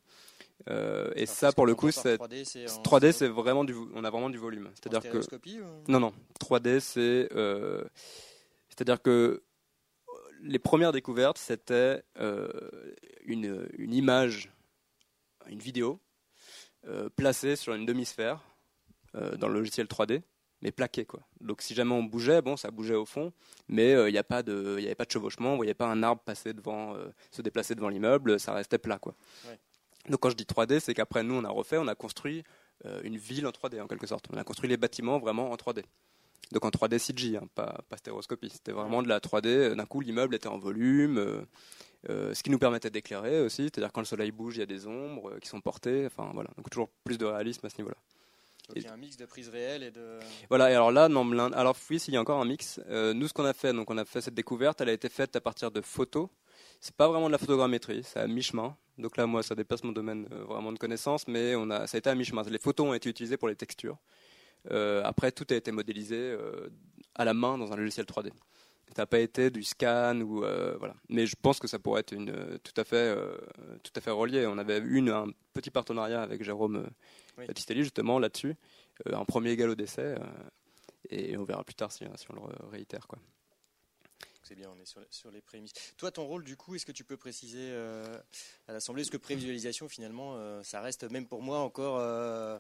[0.68, 4.38] Euh, et ça, pour le coup, c'est 3D, c'est vraiment du, on a vraiment du
[4.38, 4.70] volume.
[4.74, 5.20] C'est-à-dire que
[5.88, 7.84] non, non, 3D, c'est, euh,
[8.70, 9.44] c'est-à-dire que
[10.42, 12.50] les premières découvertes, c'était euh,
[13.26, 14.52] une, une, image,
[15.48, 16.00] une vidéo
[17.16, 18.42] placée sur une demi-sphère
[19.14, 20.22] dans le logiciel 3D,
[20.62, 21.20] mais plaquée quoi.
[21.42, 23.34] Donc si jamais on bougeait, bon, ça bougeait au fond,
[23.68, 26.04] mais il n'y a pas de, il avait pas de chevauchement, vous voyez pas un
[26.04, 26.96] arbre passer devant,
[27.32, 29.14] se déplacer devant l'immeuble, ça restait plat quoi.
[29.46, 29.60] Ouais.
[30.10, 32.44] Donc quand je dis 3D, c'est qu'après nous on a refait, on a construit
[32.86, 34.26] euh, une ville en 3D en quelque sorte.
[34.34, 35.84] On a construit les bâtiments vraiment en 3D.
[36.52, 38.50] Donc en 3D CG, hein, pas, pas, stéréoscopie.
[38.50, 39.76] C'était vraiment de la 3D.
[39.76, 41.42] D'un coup, l'immeuble était en volume, euh,
[42.10, 43.64] euh, ce qui nous permettait d'éclairer aussi.
[43.64, 46.06] C'est-à-dire quand le soleil bouge, il y a des ombres qui sont portées.
[46.08, 47.98] Enfin voilà, donc toujours plus de réalisme à ce niveau-là.
[48.68, 50.20] Donc il y a un mix de prises réelles et de.
[50.50, 52.80] Voilà, et alors là, non, alors oui, s'il y a encore un mix.
[52.88, 55.36] nous, ce qu'on a fait, donc on a fait cette découverte, elle a été faite
[55.36, 56.30] à partir de photos.
[56.80, 58.76] C'est pas vraiment de la photogrammétrie, c'est à mi-chemin.
[59.00, 61.98] Donc là, moi, ça dépasse mon domaine euh, vraiment de connaissance, mais on a, ça
[61.98, 62.44] a été à mi-chemin.
[62.44, 63.98] Les photos ont été utilisées pour les textures.
[64.72, 66.70] Euh, après, tout a été modélisé euh,
[67.16, 68.32] à la main dans un logiciel 3D.
[68.96, 70.96] Ça n'a pas été du scan ou voilà.
[71.10, 72.34] Mais je pense que ça pourrait être une,
[72.64, 73.16] tout à fait,
[73.84, 74.48] tout à fait relié.
[74.48, 76.90] On avait eu un petit partenariat avec Jérôme
[77.38, 78.56] Battistelli justement là-dessus,
[79.06, 80.16] un premier galop d'essai,
[81.12, 83.20] et on verra plus tard si, si on le réitère quoi
[84.50, 85.74] c'est bien, on est sur, les prémices.
[85.96, 88.18] Toi, ton rôle, du coup, est-ce que tu peux préciser euh,
[88.68, 91.98] à l'Assemblée, est-ce que prévisualisation, finalement, euh, ça reste, même pour moi, encore...
[92.00, 92.58] Euh,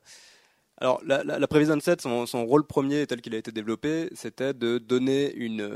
[0.77, 4.53] Alors, la, la, Prévision 7, son, son, rôle premier, tel qu'il a été développé, c'était
[4.53, 5.67] de donner une,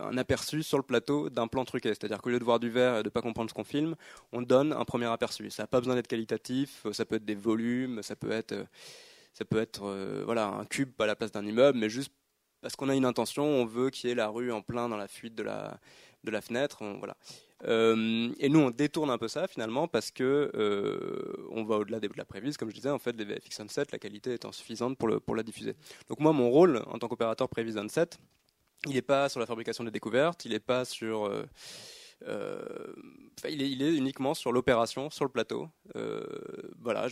[0.00, 1.88] un aperçu sur le plateau d'un plan truqué.
[1.88, 3.96] C'est-à-dire qu'au lieu de voir du verre et de ne pas comprendre ce qu'on filme,
[4.32, 5.50] on donne un premier aperçu.
[5.50, 8.54] Ça n'a pas besoin d'être qualitatif, ça peut être des volumes, ça peut être
[9.32, 9.82] ça peut être
[10.24, 12.12] voilà un cube à la place d'un immeuble, mais juste
[12.62, 14.96] parce qu'on a une intention, on veut qu'il y ait la rue en plein dans
[14.96, 15.78] la fuite de la,
[16.24, 16.82] de la fenêtre.
[16.98, 17.16] voilà.
[17.66, 22.00] Euh, et nous, on détourne un peu ça finalement parce que euh, on va au-delà
[22.00, 24.96] de la prévise, comme je disais, en fait, les VFX 7, la qualité est insuffisante
[24.96, 25.74] pour, le, pour la diffuser.
[26.08, 28.18] Donc moi, mon rôle en tant qu'opérateur prévise 7,
[28.86, 31.44] il n'est pas sur la fabrication des découvertes, il n'est pas sur euh,
[32.26, 32.92] euh,
[33.48, 35.68] il, est, uniquement sur l'opération, sur le plateau.
[35.96, 36.24] Euh,
[36.78, 37.06] voilà,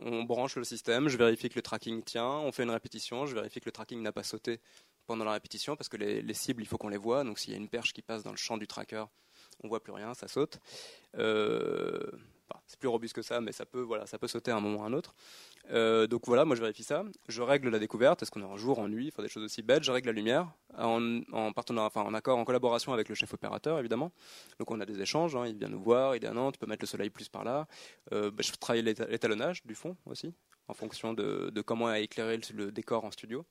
[0.00, 3.34] on branche le système, je vérifie que le tracking tient, on fait une répétition, je
[3.34, 4.60] vérifie que le tracking n'a pas sauté
[5.06, 7.24] pendant la répétition parce que les, les cibles, il faut qu'on les voit.
[7.24, 9.04] Donc s'il y a une perche qui passe dans le champ du tracker,
[9.62, 10.58] on voit plus rien, ça saute.
[11.16, 12.10] Euh,
[12.68, 14.80] c'est plus robuste que ça, mais ça peut, voilà, ça peut sauter à un moment
[14.80, 15.14] ou à un autre.
[15.70, 17.02] Euh, donc voilà, moi je vérifie ça.
[17.26, 18.22] Je règle la découverte.
[18.22, 19.82] Est-ce qu'on est en jour, en nuit, enfin des choses aussi bêtes?
[19.82, 23.78] Je règle la lumière en, en enfin en accord, en collaboration avec le chef opérateur
[23.78, 24.12] évidemment.
[24.58, 25.34] Donc on a des échanges.
[25.34, 25.46] Hein.
[25.46, 27.42] il vient nous voir, il dit ah non, tu peux mettre le soleil plus par
[27.42, 27.66] là.
[28.12, 30.34] Euh, bah, je travaille l'étalonnage du fond aussi,
[30.68, 33.46] en fonction de, comment éclairer le, le décor en studio,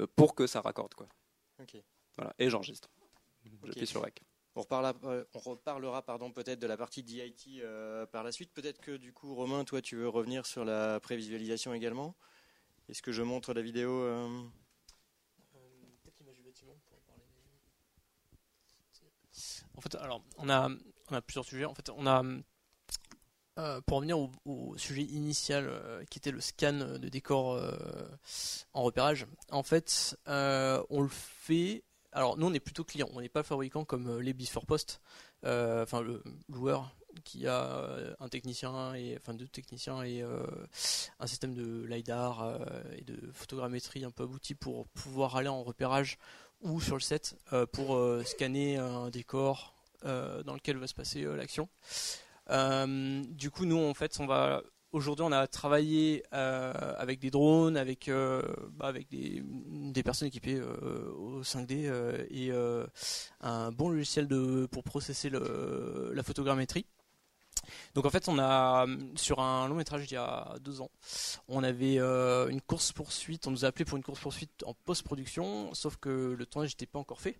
[0.00, 1.08] euh, pour que ça raccorde quoi.
[2.16, 2.88] Voilà, et j'enregistre.
[3.64, 4.22] J'appuie sur REC.
[4.58, 8.54] On reparlera, euh, on reparlera pardon, peut-être de la partie d'IT euh, par la suite.
[8.54, 12.16] Peut-être que du coup, Romain, toi, tu veux revenir sur la prévisualisation également?
[12.88, 14.42] Est-ce que je montre la vidéo euh...
[16.02, 17.22] Peut-être l'image du bâtiment pour parler.
[19.76, 20.70] En fait, alors, on a,
[21.10, 21.66] on a plusieurs sujets.
[21.66, 22.22] En fait, on a.
[23.58, 25.70] Euh, pour revenir au, au sujet initial
[26.10, 27.60] qui était le scan de décor
[28.72, 31.84] en repérage, en fait, on le fait
[32.16, 35.02] alors nous on est plutôt client, on n'est pas fabricant comme euh, les Before Post,
[35.44, 36.90] euh, enfin le loueur
[37.24, 42.58] qui a euh, un technicien et enfin deux techniciens et un système de lidar
[42.96, 46.18] et de photogrammétrie un peu abouti pour pouvoir aller en repérage
[46.62, 47.36] ou sur le set
[47.72, 51.70] pour scanner un décor dans lequel va se passer l'action.
[52.50, 54.62] du coup nous en fait on va
[54.96, 58.40] Aujourd'hui, on a travaillé euh, avec des drones, avec, euh,
[58.78, 61.92] bah, des, personnes équipées euh, au 5D
[62.30, 62.50] et
[63.42, 64.26] un bon logiciel
[64.70, 66.86] pour processer la photogrammétrie.
[67.94, 70.90] Donc en fait, on a sur un long métrage d'il y a deux ans,
[71.48, 73.46] on avait euh, une course poursuite.
[73.46, 76.86] On nous a appelé pour une course poursuite en post-production, sauf que le tournage n'était
[76.86, 77.38] pas encore fait.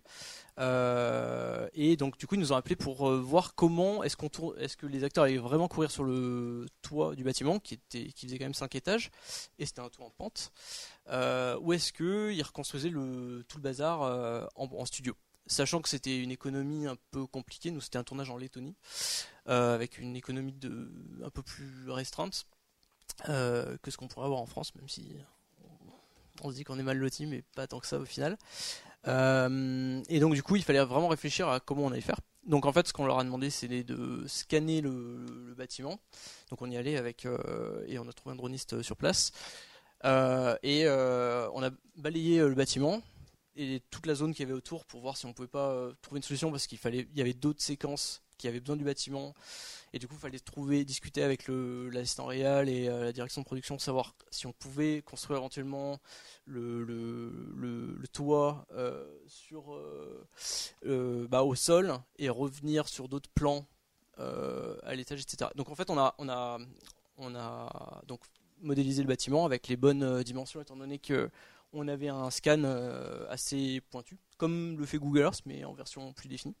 [0.59, 4.29] Euh, et donc du coup, ils nous ont appelé pour euh, voir comment est-ce qu'on
[4.29, 8.11] tourne, est-ce que les acteurs allaient vraiment courir sur le toit du bâtiment qui était,
[8.11, 9.11] qui faisait quand même 5 étages,
[9.59, 10.51] et c'était un toit en pente,
[11.61, 15.15] ou est-ce qu'ils reconstruisaient le tout le bazar en studio
[15.47, 17.71] sachant que c'était une économie un peu compliquée.
[17.71, 18.75] Nous, c'était un tournage en Lettonie.
[19.49, 20.53] Euh, avec une économie
[21.23, 22.47] un peu plus restreinte
[23.29, 25.15] euh, que ce qu'on pourrait avoir en France, même si
[26.43, 28.37] on, se dit qu'on est mal loti, mais pas tant que ça au final.
[29.07, 32.19] Euh, et donc du coup, il fallait vraiment réfléchir à comment on allait faire.
[32.45, 35.97] Donc en fait, ce qu'on leur a demandé, c'est de scanner le, bâtiment.
[36.49, 37.25] Donc on y allait avec
[37.87, 39.31] et on a trouvé un droniste sur place.
[40.03, 43.01] et on a balayé le bâtiment
[43.57, 46.19] et toute la zone qu'il y avait autour pour voir si on pouvait pas trouver
[46.19, 49.33] une solution parce qu'il fallait, il y avait d'autres séquences qui avait besoin du bâtiment.
[49.93, 53.45] Et du coup, il fallait trouver, discuter avec l'assistant réel et euh, la direction de
[53.45, 55.99] production, savoir si on pouvait construire éventuellement
[56.45, 63.65] le, le, toit euh, sur, euh, bah, au sol et revenir sur d'autres plans
[64.17, 65.51] à l'étage, etc.
[65.55, 66.57] Donc en fait, on a, on a,
[67.17, 68.21] on a donc
[68.61, 71.29] modélisé le bâtiment avec les bonnes dimensions, étant donné que
[71.73, 72.63] on avait un scan
[73.29, 76.55] assez pointu, comme le fait Google Earth, mais en version plus définie.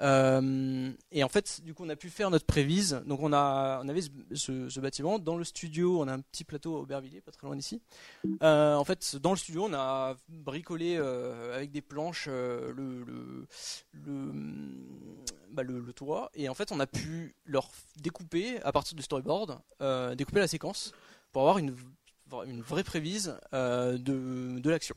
[0.00, 3.02] Euh, et en fait, du coup, on a pu faire notre prévise.
[3.06, 5.18] Donc, on, a, on avait ce, bâtiment.
[5.18, 7.80] Dans le studio, on a un petit plateau à Aubervilliers, pas très loin d'ici.
[8.42, 13.04] Euh, en fait, dans le studio, on a bricolé euh, avec des planches le,
[13.94, 14.32] le,
[15.50, 16.30] bah, le, le, toit.
[16.34, 19.58] Et en fait, on a pu leur découper, à partir du storyboard,
[20.16, 20.92] découper la séquence
[21.32, 21.74] pour avoir une,
[22.46, 24.94] une vraie prévise de, de l'action.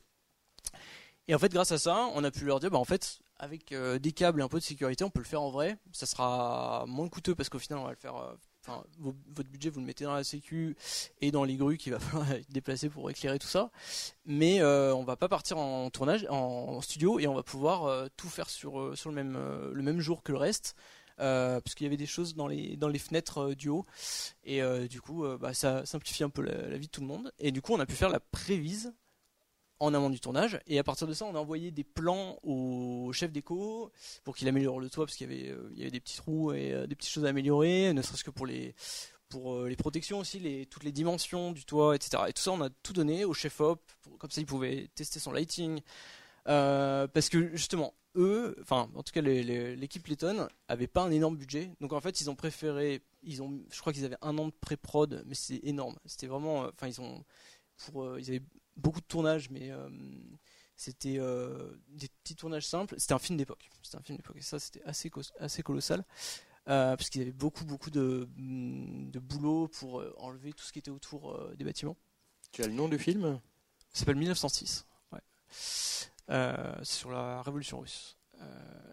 [1.28, 3.72] Et en fait, grâce à ça, on a pu leur dire, bah, en fait, avec
[3.72, 5.76] euh, des câbles et un peu de sécurité, on peut le faire en vrai.
[5.92, 8.16] Ça sera moins coûteux parce qu'au final, on va le faire.
[8.16, 10.76] Euh, enfin, votre budget, vous le mettez dans la sécu
[11.20, 13.70] et dans les grues qu'il va falloir déplacer pour éclairer tout ça.
[14.26, 18.28] Mais euh, on va pas partir en tournage, en, studio, et on va pouvoir tout
[18.28, 19.38] faire sur sur le même
[19.72, 20.76] le même jour que le reste.
[21.16, 23.86] Parce qu'il y avait des choses dans les fenêtres du haut
[24.44, 27.52] et du coup bah, ça simplifie un peu la, vie de tout le monde et
[27.52, 28.92] du coup on a pu faire la prévise
[29.82, 30.60] en amont du tournage.
[30.68, 33.90] Et à partir de ça, on a envoyé des plans au chef d'éco
[34.22, 36.86] pour qu'il améliore le toit parce qu'il y avait, euh, des petits trous et euh,
[36.86, 38.74] des petites choses à améliorer, ne serait-ce que pour les
[39.28, 42.24] pour euh, les protections aussi, les, toutes les dimensions du toit, etc.
[42.28, 43.80] Et tout ça, on a tout donné au chef op,
[44.18, 45.80] comme ça il pouvait tester son lighting.
[46.44, 51.72] parce que justement, eux, enfin en tout cas l'équipe Letton avait pas un énorme budget,
[51.80, 54.52] donc en fait ils ont préféré, ils ont, je crois qu'ils avaient un an de
[54.60, 55.96] pré-prod, mais c'est énorme.
[56.06, 57.24] C'était vraiment, enfin ils ont,
[57.76, 58.42] pour, ils avaient
[58.76, 59.88] beaucoup de tournages, mais euh,
[60.76, 62.94] c'était euh, des petits tournages simples.
[62.98, 63.70] C'était un film d'époque.
[63.82, 64.36] C'était un film d'époque.
[64.36, 66.04] Et ça, c'était assez, assez colossal.
[66.68, 70.92] Euh, parce qu'ils avaient beaucoup, beaucoup de, de, boulot pour enlever tout ce qui était
[70.92, 71.96] autour des bâtiments.
[72.52, 73.40] Tu as le nom du film?
[73.92, 74.86] Ça s'appelle 1906.
[75.10, 75.18] Ouais.
[76.28, 78.16] C'est sur la Révolution russe.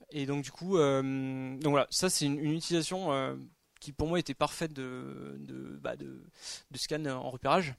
[0.09, 3.37] et donc, du coup, donc voilà, ça, c'est une, utilisation
[3.79, 6.23] qui pour moi était parfaite de, de, bah, de,
[6.71, 7.75] de scan en repérage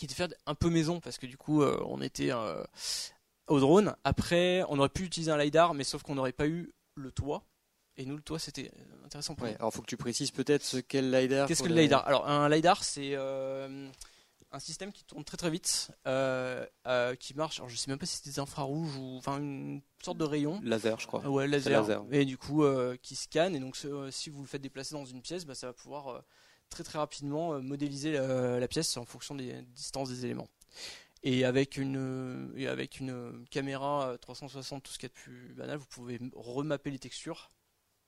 [0.00, 2.64] qui était fait un peu maison parce que du coup euh, on était euh,
[3.48, 3.94] au drone.
[4.02, 7.44] Après, on aurait pu utiliser un lidar, mais sauf qu'on n'aurait pas eu le toit.
[7.98, 10.64] Et nous, le toit, c'était euh, intéressant pour ouais, Alors, faut que tu précises peut-être
[10.64, 11.46] ce qu'est le lidar.
[11.46, 12.06] Qu'est-ce que le lidar?
[12.06, 13.14] Alors, un lidar, c'est
[14.52, 15.90] un système qui tourne très très vite,
[17.18, 17.58] qui marche.
[17.58, 20.60] Alors, je sais même pas si c'est des infrarouges ou enfin une sorte de rayon.
[20.62, 21.26] Laser, je crois.
[21.28, 22.04] Ouais, laser.
[22.10, 22.64] Et du coup,
[23.02, 23.54] qui scanne.
[23.54, 23.76] Et donc,
[24.10, 26.22] si vous le faites déplacer dans une pièce, bah, ça va pouvoir
[26.70, 30.48] très très rapidement euh, modéliser la, pièce en fonction des distances des éléments.
[31.22, 35.76] Et avec une, et avec une caméra 360, tout ce qui est de plus banal,
[35.76, 37.50] vous pouvez remapper les textures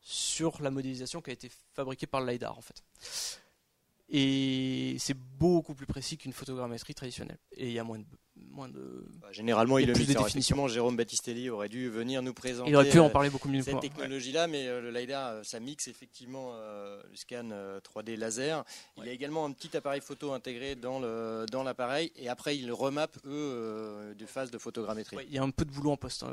[0.00, 2.82] sur la modélisation qui a été fabriquée par le LiDAR en fait.
[4.14, 7.38] Et c'est beaucoup plus précis qu'une photogrammétrie traditionnelle.
[7.56, 8.04] Et il y a moins de,
[8.50, 9.06] moins de.
[9.22, 12.68] Bah, généralement, il le plus de Jérôme Battistelli aurait dû venir nous présenter.
[12.68, 13.62] Il aurait pu en parler beaucoup mieux.
[13.62, 17.48] Cette technologie-là, mais euh, le LiDAR, euh, ça mixe effectivement euh, le scan
[17.82, 18.64] 3D laser.
[18.98, 22.56] Il y a également un petit appareil photo intégré dans le dans l'appareil, et après
[22.56, 25.16] il remap eux des phases de photogrammétrie.
[25.26, 26.26] il y a un peu de boulot en poste,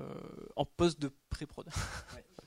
[0.58, 1.68] en poste de pré-prod.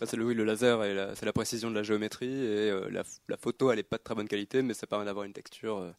[0.00, 3.02] Bah, c'est le, oui, le laser et c'est la précision de la géométrie et la,
[3.28, 5.92] la, photo elle est pas de très bonne qualité mais ça permet d'avoir une texture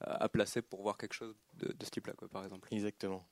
[0.00, 2.68] à placer pour voir quelque chose de, ce type-là, par exemple.
[2.70, 3.26] Exactement.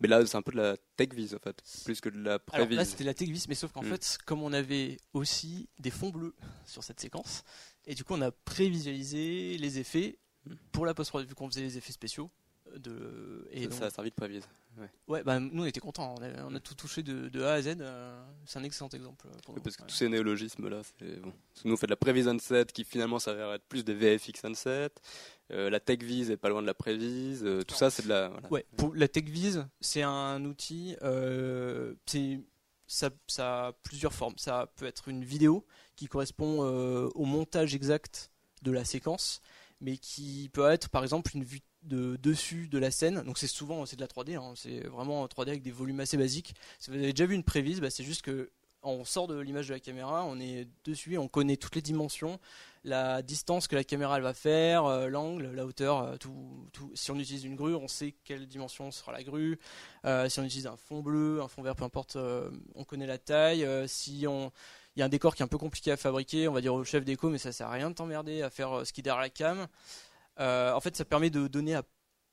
[0.00, 2.38] Mais là, c'est un peu de la tech vis en fait, plus que de la
[2.38, 2.64] prévis.
[2.64, 3.86] Alors là, c'était la tech vis, mais sauf qu'en mm.
[3.86, 6.34] fait, comme on avait aussi des fonds bleus
[6.66, 7.42] sur cette séquence,
[7.86, 10.54] et du coup, on a prévisualisé les effets mm.
[10.70, 12.30] pour la post-prod, vu qu'on faisait les effets spéciaux.
[12.76, 14.48] De, et ça, a servi de prévise.
[15.06, 18.24] Ouais, bah, nous on était contents, on a, tout touché de, A à Z, euh,
[18.44, 19.26] c'est un excellent exemple.
[19.44, 21.32] Pour parce que tous ces néologismes là, c'est bon.
[21.64, 25.00] Nous on fait de la prévise set qui finalement s'avère être plus des VFX set.
[25.52, 28.32] Euh, la TechVise est pas loin de la prévise, euh, tout ça c'est de la.
[28.50, 30.96] Ouais, pour la TechVise, c'est un outil,
[32.06, 32.40] c'est
[32.86, 34.34] ça, ça, a plusieurs formes.
[34.38, 36.62] Ça peut être une vidéo qui correspond
[37.14, 39.40] au montage exact de la séquence,
[39.80, 43.22] mais qui peut être par exemple une vue de dessus de la scène.
[43.22, 44.52] Donc c'est souvent c'est de la 3D, hein.
[44.56, 46.54] c'est vraiment 3D avec des volumes assez basiques.
[46.78, 48.50] Si vous avez déjà vu une prévise, bah, c'est juste que
[48.84, 52.38] on sort de l'image de la caméra, on est dessus, on connaît toutes les dimensions,
[52.84, 56.90] la distance que la caméra elle va faire, euh, l'angle, la hauteur, euh, tout, tout,
[56.94, 59.58] Si on utilise une grue, on sait quelle dimension sera la grue.
[60.04, 62.18] Euh, si on utilise un fond bleu, un fond vert, peu importe,
[62.74, 63.66] on connaît la taille.
[63.88, 64.52] si on
[64.96, 66.72] il y a un décor qui est un peu compliqué à fabriquer, on va dire
[66.72, 69.02] au chef déco, mais ça sert à rien de t'emmerder à faire ce qui est
[69.02, 69.66] derrière la cam.
[70.40, 71.82] Euh, en fait, ça permet de donner à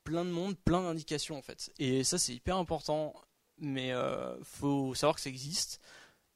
[0.04, 1.72] plein de monde plein d'indications en fait.
[1.78, 3.14] Et ça, c'est hyper important.
[3.60, 5.80] Mais euh, faut savoir que ça existe.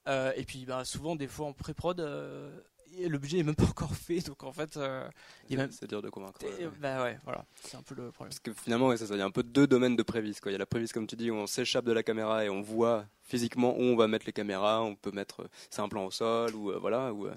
[0.07, 3.95] Euh, et puis, bah, souvent, des fois en pré-prod, le budget est même pas encore
[3.95, 4.77] fait, donc en fait,
[5.49, 5.71] même...
[5.71, 6.39] c'est dur de convaincre.
[6.79, 8.29] Bah ouais, voilà, c'est un peu le problème.
[8.29, 10.35] Parce que finalement, ça, il y a un peu deux domaines de prévis.
[10.35, 10.51] Quoi.
[10.51, 12.49] Il y a la prévise, comme tu dis, où on s'échappe de la caméra et
[12.49, 14.83] on voit physiquement où on va mettre les caméras.
[14.83, 17.27] On peut mettre, c'est un plan au sol ou voilà, ou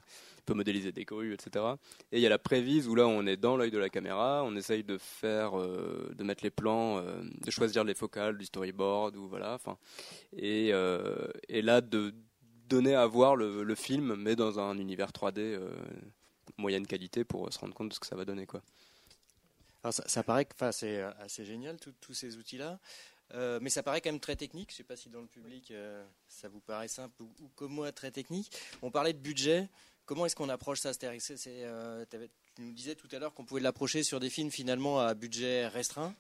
[0.49, 1.65] peut modéliser des grues, etc.
[2.11, 4.43] Et il y a la prévise où là on est dans l'œil de la caméra,
[4.45, 8.47] on essaye de faire, euh, de mettre les plans, euh, de choisir les focales du
[8.47, 9.77] storyboard ou voilà, enfin,
[10.33, 12.15] et, euh, là de
[12.67, 15.59] donner à voir le, film, mais dans un univers 3D
[16.57, 18.63] moyenne qualité pour se rendre compte de ce que ça va donner, quoi.
[19.83, 22.79] Alors ça, paraît que c'est assez génial tous ces outils-là.
[23.61, 24.71] mais ça paraît quand même très technique.
[24.71, 25.73] Je ne sais pas si dans le public
[26.27, 28.51] ça vous paraît simple ou, ou, comme moi très technique.
[28.83, 29.69] On parlait de budget.
[30.09, 32.05] Comment est-ce qu'on approche ça euh,
[32.57, 35.69] Tu nous disais tout à l'heure qu'on pouvait l'approcher sur des films finalement à budget
[35.69, 36.15] restreint.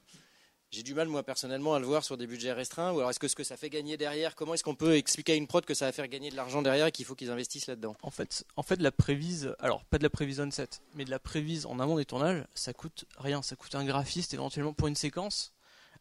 [0.70, 2.92] J'ai du mal, moi, personnellement, à le voir sur des budgets restreints.
[2.92, 5.33] Ou alors, est-ce que ce que ça fait gagner derrière, comment est-ce qu'on peut expliquer
[5.33, 7.31] à une prod que ça va faire gagner de l'argent derrière et qu'il faut qu'ils
[7.31, 7.96] investissent là-dedans?
[8.03, 11.11] En fait, en fait, la prévise, alors pas de la prévise on set, mais de
[11.11, 13.40] la prévise en amont des tournages, ça coûte rien.
[13.40, 15.55] Ça coûte un graphiste éventuellement pour une séquence.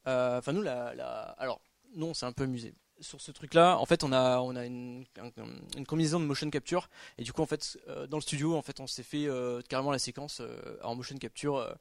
[0.08, 1.62] Euh, enfin, nous, alors,
[1.96, 5.06] non, c'est un peu amusé sur ce truc-là, en fait, on a, une,
[5.88, 6.90] combinaison de motion capture.
[7.18, 9.62] Et du coup, en fait, euh, dans le studio, en fait, on s'est fait euh,
[9.68, 11.76] carrément la séquence euh, en motion capture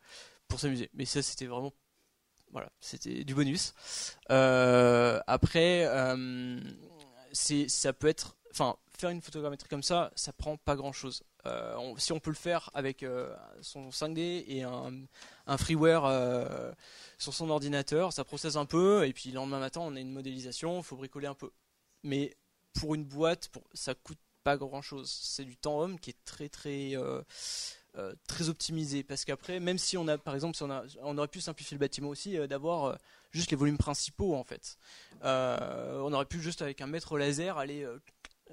[0.48, 0.90] pour s'amuser.
[0.94, 1.72] Mais ça, c'était vraiment,
[2.52, 3.74] voilà, c'était du bonus.
[4.28, 5.86] après,
[7.32, 11.22] ça peut être, enfin, faire une photogrammétrie comme ça, ça prend pas grand-chose.
[11.98, 13.04] Si on peut le faire avec
[13.60, 14.92] son 5D et un,
[15.46, 16.74] un freeware
[17.18, 20.12] sur son ordinateur, ça processe un peu, et puis le lendemain matin, on a une
[20.12, 21.50] modélisation, il faut bricoler un peu.
[22.02, 22.36] Mais
[22.74, 25.10] pour une boîte, ça coûte pas grand chose.
[25.10, 27.20] C'est du temps homme qui est très très euh,
[27.96, 31.40] euh, très optimisé parce qu'après, même si on a, par exemple, on, on aurait pu
[31.40, 32.96] simplifier le bâtiment aussi, euh, d'avoir
[33.32, 34.78] juste les volumes principaux en fait.
[35.22, 37.84] on aurait pu juste avec un mètre laser aller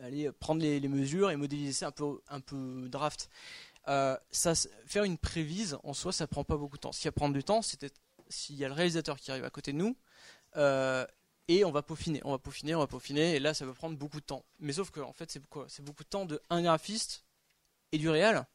[0.01, 3.29] aller prendre les, mesures et modéliser un peu un peu draft.
[3.85, 4.53] ça,
[4.85, 6.91] faire une prévise en soi, ça prend pas beaucoup de temps.
[6.91, 7.91] Ce qui va prendre du temps, c'était
[8.29, 9.95] s'il y a le réalisateur qui arrive à côté de nous,
[10.57, 11.05] euh,
[11.47, 13.97] et on va peaufiner, on va peaufiner, on va peaufiner, et là ça va prendre
[13.97, 14.45] beaucoup de temps.
[14.59, 15.65] Mais sauf que en fait c'est quoi?
[15.67, 17.25] C'est beaucoup de temps de un graphiste
[17.91, 18.45] et du réel.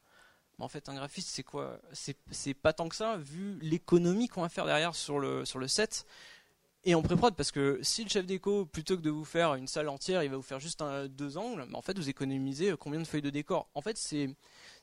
[0.57, 1.79] Mais en fait un graphiste c'est quoi?
[1.93, 5.67] C'est pas tant que ça vu l'économie qu'on va faire derrière sur le sur le
[5.67, 6.05] set
[6.85, 9.67] et en pré-prod parce que si le chef déco plutôt que de vous faire une
[9.67, 12.73] salle entière il va vous faire juste un, deux angles mais en fait vous économisez
[12.79, 13.69] combien de feuilles de décor?
[13.73, 14.35] En fait c'est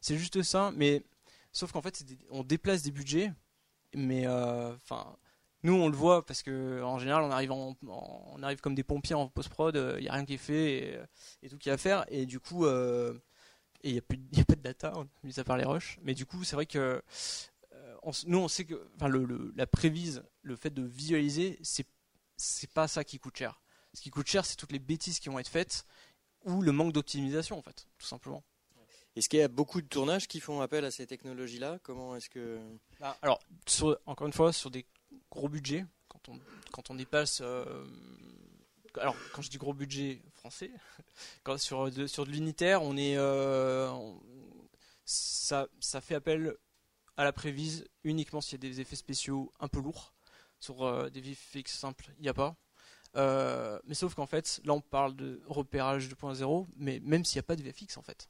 [0.03, 1.03] juste ça mais
[1.53, 3.33] sauf qu'en fait on déplace des budgets
[3.97, 5.17] mais euh, enfin.
[5.63, 7.31] nous, on le voit parce que en général, on
[8.43, 11.01] arrive, comme des pompiers en post-prod, il euh, n'y a rien qui est fait
[11.43, 12.05] et, tout qui à faire.
[12.09, 13.19] Et du coup, euh,
[13.83, 14.03] il n'y a,
[14.41, 14.93] a pas de data,
[15.25, 15.99] mis à part les rushs.
[16.03, 17.03] Mais du coup, c'est vrai que
[18.27, 21.87] nous, on sait que enfin, le, la prévise, le fait de visualiser, c'est
[22.37, 23.61] c'est pas ça qui coûte cher.
[23.95, 25.87] Ce qui coûte cher, c'est toutes les bêtises qui vont être faites
[26.45, 28.45] ou le manque d'optimisation, en fait, tout simplement.
[29.17, 31.79] Est-ce qu'il y a beaucoup de tournages qui font appel à ces technologies-là?
[31.83, 32.61] Comment est-ce que
[33.01, 33.41] bah, Alors,
[34.05, 34.85] encore une fois, sur des
[35.31, 36.39] gros budgets, quand on
[36.73, 37.87] quand on dépasse, euh,
[39.01, 40.71] alors quand je dis gros budget français,
[41.45, 43.91] quand sur de, sur de l'unitaire, on est euh,
[45.07, 46.55] ça ça fait appel
[47.17, 50.15] à la prévise uniquement s'il y a des effets spéciaux un peu lourds.
[50.59, 52.57] Sur euh, des VFX simples, il n'y a pas.
[53.85, 57.49] mais sauf qu'en fait, là on parle de repérage 2.0, mais même s'il n'y a
[57.49, 58.29] pas de VFX en fait.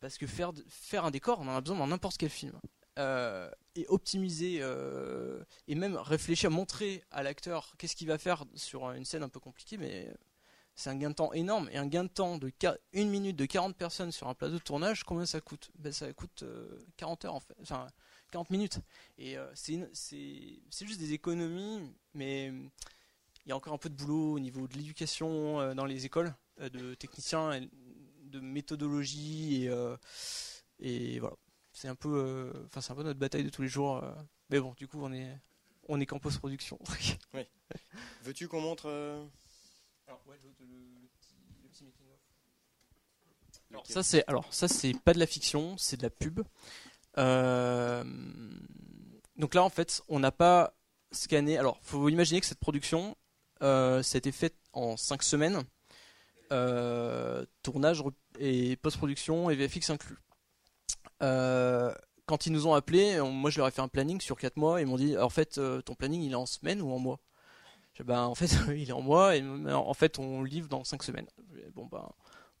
[0.00, 2.58] Parce que faire, un décor, on en a besoin dans n'importe quel film.
[2.98, 8.90] Euh, et optimiser euh, et même réfléchir, montrer à l'acteur qu'est-ce qu'il va faire sur
[8.90, 10.12] une scène un peu compliquée, mais
[10.78, 11.68] c'est un gain de temps énorme.
[11.72, 12.52] Et un gain de temps de
[12.94, 15.70] 1 minute de 40 personnes sur un plateau de tournage, combien ça coûte?
[15.78, 16.44] Ben, Ça coûte
[16.96, 17.40] 40 heures.
[17.60, 17.86] Enfin,
[18.30, 18.78] 40 minutes.
[19.18, 24.40] Et c'est juste des économies, mais il y a encore un peu de boulot au
[24.40, 27.60] niveau de l'éducation dans les écoles, de techniciens,
[28.22, 29.70] de méthodologie et,
[30.80, 31.36] et voilà
[31.78, 34.02] c'est un peu, euh, un peu notre bataille de tous les jours.
[34.02, 34.12] Euh.
[34.50, 35.38] mais bon, du coup, on est,
[35.88, 36.78] on est qu'en post-production.
[37.34, 37.44] oui.
[38.22, 39.24] Veux-tu qu'on montre euh,
[40.08, 40.50] Alors, ouais, le,
[41.62, 42.18] petit, making of.
[43.70, 46.40] Alors, ça c'est, alors ça c'est pas de la fiction, c'est de la pub.
[49.36, 50.74] donc là, en fait, on n'a pas
[51.12, 51.58] scanné.
[51.58, 53.16] Alors, faut imaginer que cette production,
[53.60, 55.62] ça a été faite en 5 semaines.
[57.62, 58.02] tournage
[58.38, 60.18] et post-production et VFX inclus.
[61.22, 61.94] Euh,
[62.26, 64.80] quand ils nous ont appelés, moi je leur ai fait un planning sur 4 mois.
[64.80, 67.20] Ils m'ont dit en fait, euh, ton planning il est en semaine ou en mois?
[68.04, 68.46] Ben, En fait,
[68.76, 71.28] il est en mois et en fait, on livre dans 5 semaines.
[71.74, 72.08] Bon, ben,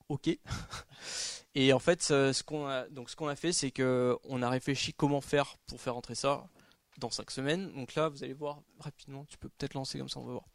[0.08, 0.28] ok.
[1.54, 4.92] et en fait, ce qu'on a, donc, ce qu'on a fait, c'est qu'on a réfléchi
[4.92, 6.48] comment faire pour faire entrer ça
[6.98, 7.72] dans 5 semaines.
[7.74, 10.48] Donc là, vous allez voir rapidement, tu peux peut-être lancer comme ça, on va voir.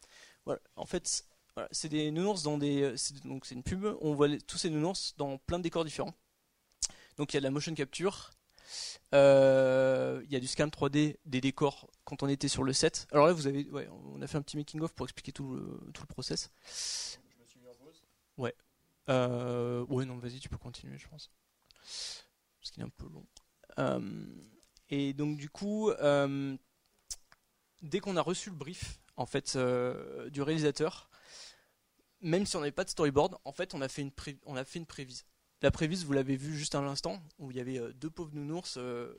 [0.46, 1.26] Voilà, en fait,
[1.72, 2.96] c'est des nounours dans des.
[3.26, 6.14] Donc c'est une pub, on voit tous ces nounours dans plein de décors différents.
[7.18, 8.32] Donc il y a de la motion capture,
[9.14, 13.08] euh, il y a du scan 3D des décors quand on était sur le set.
[13.12, 15.54] Alors là, vous avez, ouais, on a fait un petit making of pour expliquer tout
[15.54, 16.50] le, process.
[16.66, 18.04] Je me suis mis en pause.
[18.38, 18.56] Ouais.
[19.10, 21.32] Euh, ouais, non, vas-y, tu peux continuer, je pense.
[22.60, 23.26] Parce qu'il est un peu long.
[23.80, 24.26] Euh,
[24.90, 25.92] et donc du coup,
[27.82, 29.58] dès qu'on a reçu le brief, en fait,
[30.32, 31.10] du réalisateur,
[32.22, 34.12] même si on n'avait pas de storyboard, en fait, on a fait une,
[34.46, 35.26] on a fait une prévise.
[35.64, 38.36] La prévise, vous l'avez vu juste à l'instant, où il y avait euh, deux pauvres
[38.36, 38.76] nounours.
[38.78, 39.14] Euh.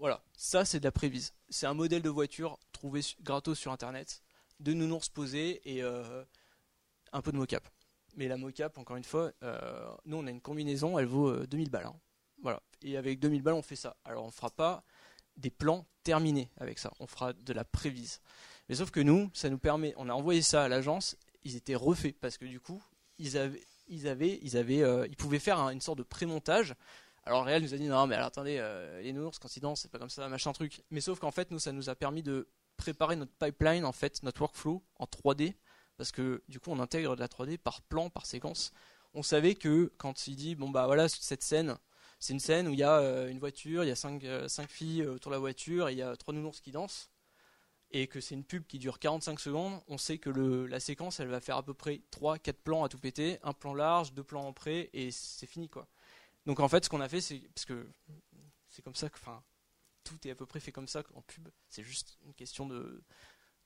[0.00, 1.32] Voilà, ça c'est de la prévise.
[1.48, 4.24] C'est un modèle de voiture trouvé gratos sur internet,
[4.58, 6.24] deux nounours posés et euh,
[7.12, 7.68] un peu de mocap.
[8.16, 9.30] Mais la mocap, encore une fois,
[10.04, 11.86] nous on a une combinaison, elle vaut 2000 balles.
[11.86, 11.96] Hein.
[12.42, 12.60] Voilà.
[12.82, 13.96] Et avec 2000 balles, on fait ça.
[14.04, 14.82] Alors on fera pas
[15.36, 18.20] des plans terminés avec ça, on fera de la prévise.
[18.68, 21.76] Mais sauf que nous, ça nous permet, on a envoyé ça à l'agence, ils étaient
[21.76, 22.82] refaits parce que du coup,
[23.18, 26.74] ils avaient, ils avaient, ils avaient, euh, ils pouvaient faire une sorte de pré-montage.
[27.24, 29.90] Alors Réal nous a dit non mais attendez, euh, les nounours quand ils dansent c'est
[29.90, 30.82] pas comme ça, machin truc.
[30.90, 34.22] Mais sauf qu'en fait nous ça nous a permis de préparer notre pipeline en fait,
[34.22, 35.54] notre workflow en 3D
[35.98, 38.72] parce que du coup on intègre de la 3D par plan, par séquence.
[39.12, 41.76] On savait que quand il dit bon bah voilà cette scène,
[42.20, 44.70] c'est une scène où il y a euh, une voiture, il y a cinq, cinq
[44.70, 47.10] filles autour de la voiture et il y a trois nounours qui dansent
[47.92, 51.28] et que c'est une pub qui dure 45 secondes, on sait que la séquence elle
[51.28, 54.46] va faire à peu près 3-4 plans à tout péter, un plan large, deux plans
[54.46, 55.88] en près et c'est fini quoi.
[56.46, 57.88] Donc en fait ce qu'on a fait c'est parce que
[58.68, 59.42] c'est comme ça que enfin
[60.04, 63.02] tout est à peu près fait comme ça en pub, c'est juste une question de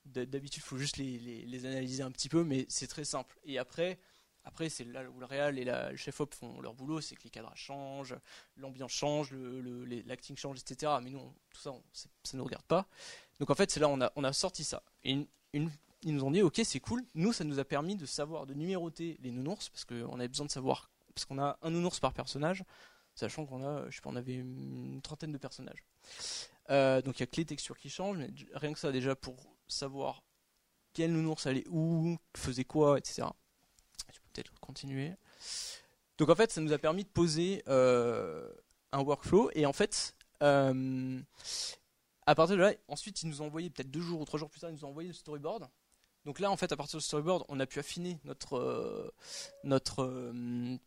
[0.05, 3.39] d'habitude il faut juste les, analyser un petit peu mais c'est très simple.
[3.43, 3.99] Et après
[4.45, 7.31] après, c'est là où le réal et le chef-op font leur boulot, c'est que les
[7.31, 8.15] cadrages changent,
[8.57, 10.93] l'ambiance change, l'acting change, etc.
[11.01, 12.87] Mais nous, tout ça, ça ne nous regarde pas.
[13.39, 14.83] Donc en fait, c'est là on a, on a sorti ça.
[15.03, 15.27] Ils
[16.03, 17.03] nous ont dit, ok, c'est cool.
[17.15, 20.45] Nous, ça nous a permis de savoir, de numéroter les nounours, parce qu'on avait besoin
[20.45, 22.63] de savoir, parce qu'on a un nounours par personnage,
[23.15, 25.83] sachant qu'on a, je sais pas, on avait une trentaine de personnages.
[26.69, 29.15] Euh, donc il y a que les textures qui changent, mais rien que ça déjà
[29.15, 29.35] pour
[29.67, 30.23] savoir
[30.93, 33.23] quel nounours allait où, faisait quoi, etc.
[34.11, 35.13] Je peux peut-être continuer.
[36.17, 38.49] Donc en fait, ça nous a permis de poser euh,
[38.91, 41.19] un workflow et en fait, euh,
[42.25, 44.49] à partir de là, ensuite, ils nous ont envoyé, peut-être deux jours ou trois jours
[44.49, 45.69] plus tard, ils nous ont envoyé le storyboard.
[46.25, 49.13] Donc là, en fait, à partir du storyboard, on a pu affiner notre, euh,
[49.63, 50.77] notre, euh,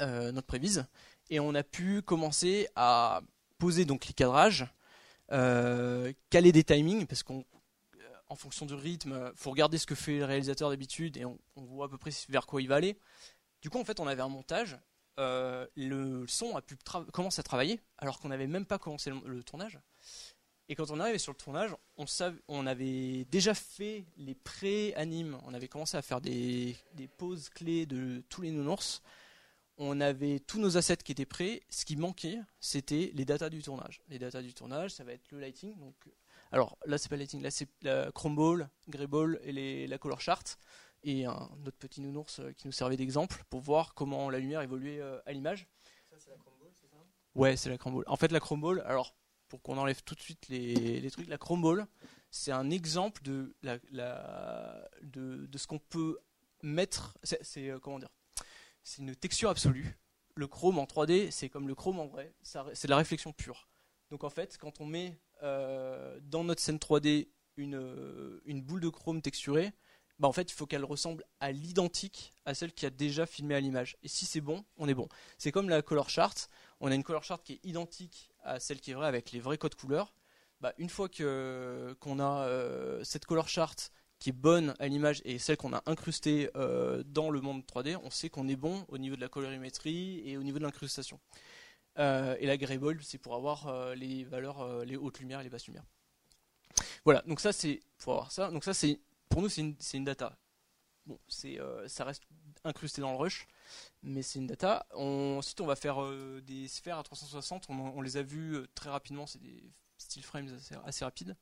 [0.00, 0.86] euh, notre prévise.
[1.30, 3.22] Et on a pu commencer à
[3.58, 4.66] poser donc les cadrages,
[5.28, 7.42] caler des timings, parce qu'en
[8.36, 11.88] fonction du rythme, faut regarder ce que fait le réalisateur d'habitude et on, voit à
[11.88, 12.96] peu près vers quoi il va aller.
[13.62, 14.78] Du coup, en fait, on avait un montage.
[15.18, 16.76] le son a pu
[17.12, 19.80] commencer à travailler alors qu'on n'avait même pas commencé le tournage.
[20.68, 22.06] Et quand on arrivait sur le tournage, on,
[22.48, 25.38] on avait déjà fait les pré-animes.
[25.44, 29.02] On avait commencé à faire des, des pauses clés de tous les nounours.
[29.78, 31.62] On avait tous nos assets qui étaient prêts.
[31.68, 34.02] Ce qui manquait, c'était les datas du tournage.
[34.08, 35.78] Les datas du tournage, ça va être le lighting.
[35.78, 35.94] Donc,
[36.50, 39.86] alors là, c'est pas le lighting, là c'est la Chrome Ball, Grey Ball et les,
[39.86, 40.58] la Color Chart.
[41.04, 44.62] Et un autre petit nounours euh, qui nous servait d'exemple pour voir comment la lumière
[44.62, 45.68] évoluait euh, à l'image.
[46.10, 46.96] Ça, c'est la Chrome Ball, c'est ça?
[47.36, 48.04] Ouais, c'est la Chrome Ball.
[48.08, 49.14] En fait, la Chrome Ball, alors
[49.48, 51.28] pour qu'on enlève tout de suite les, trucs.
[51.28, 51.86] La Chrome Ball,
[52.30, 53.54] c'est un exemple de,
[55.02, 56.18] de, ce qu'on peut
[56.62, 57.16] mettre.
[57.22, 58.10] C'est euh, comment dire?
[58.82, 59.96] C'est une texture absolue.
[60.34, 62.34] Le chrome en 3D, c'est comme le chrome en vrai.
[62.42, 63.68] C'est de la réflexion pure.
[64.10, 68.80] Donc en fait, quand on met euh, dans notre scène 3D une, euh, une boule
[68.80, 69.72] de chrome texturée,
[70.18, 73.54] bah en fait, il faut qu'elle ressemble à l'identique à celle qui a déjà filmé
[73.54, 73.96] à l'image.
[74.02, 75.08] Et si c'est bon, on est bon.
[75.36, 76.48] C'est comme la color chart.
[76.80, 79.40] On a une color chart qui est identique à celle qui est vraie avec les
[79.40, 80.14] vrais codes couleurs.
[80.60, 85.38] Bah, une fois qu'on a euh, cette color chart qui est bonne à l'image et
[85.38, 88.96] celle qu'on a incrustée euh, dans le monde 3D, on sait qu'on est bon au
[88.96, 91.20] niveau de la colorimétrie et au niveau de l'incrustation.
[91.98, 95.66] Euh, et la grayball, c'est pour avoir les valeurs, les hautes lumières et les basses
[95.66, 95.84] lumières.
[97.04, 98.50] Voilà, donc ça c'est pour avoir ça.
[98.50, 98.98] Donc ça c'est
[99.36, 100.34] pour nous, c'est une, data.
[101.04, 102.22] Bon, c'est, euh, ça reste
[102.64, 103.46] incrusté dans le rush,
[104.02, 104.86] mais c'est une data.
[104.94, 107.66] ensuite, on va faire euh, des sphères à 360.
[107.68, 109.26] On, les a vues euh, très rapidement.
[109.26, 109.62] C'est des
[109.98, 110.48] still frames
[110.86, 111.36] assez, rapides,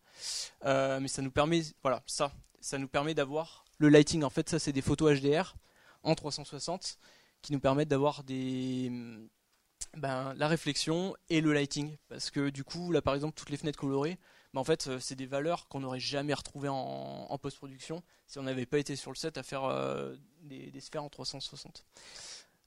[0.64, 4.24] mais ça nous permet, voilà, ça, ça nous permet d'avoir le lighting.
[4.24, 5.54] En fait, ça, c'est des photos HDR
[6.02, 6.98] en 360
[7.42, 8.90] qui nous permettent d'avoir des
[9.96, 11.96] ben, la réflexion et le lighting.
[12.08, 14.18] Parce que du coup, là par exemple, toutes les fenêtres colorées,
[14.54, 18.44] mais en fait, euh, c'est des valeurs qu'on n'aurait jamais retrouvées en, post-production si on
[18.44, 21.84] n'avait pas été sur le set à faire euh, des, sphères en 360.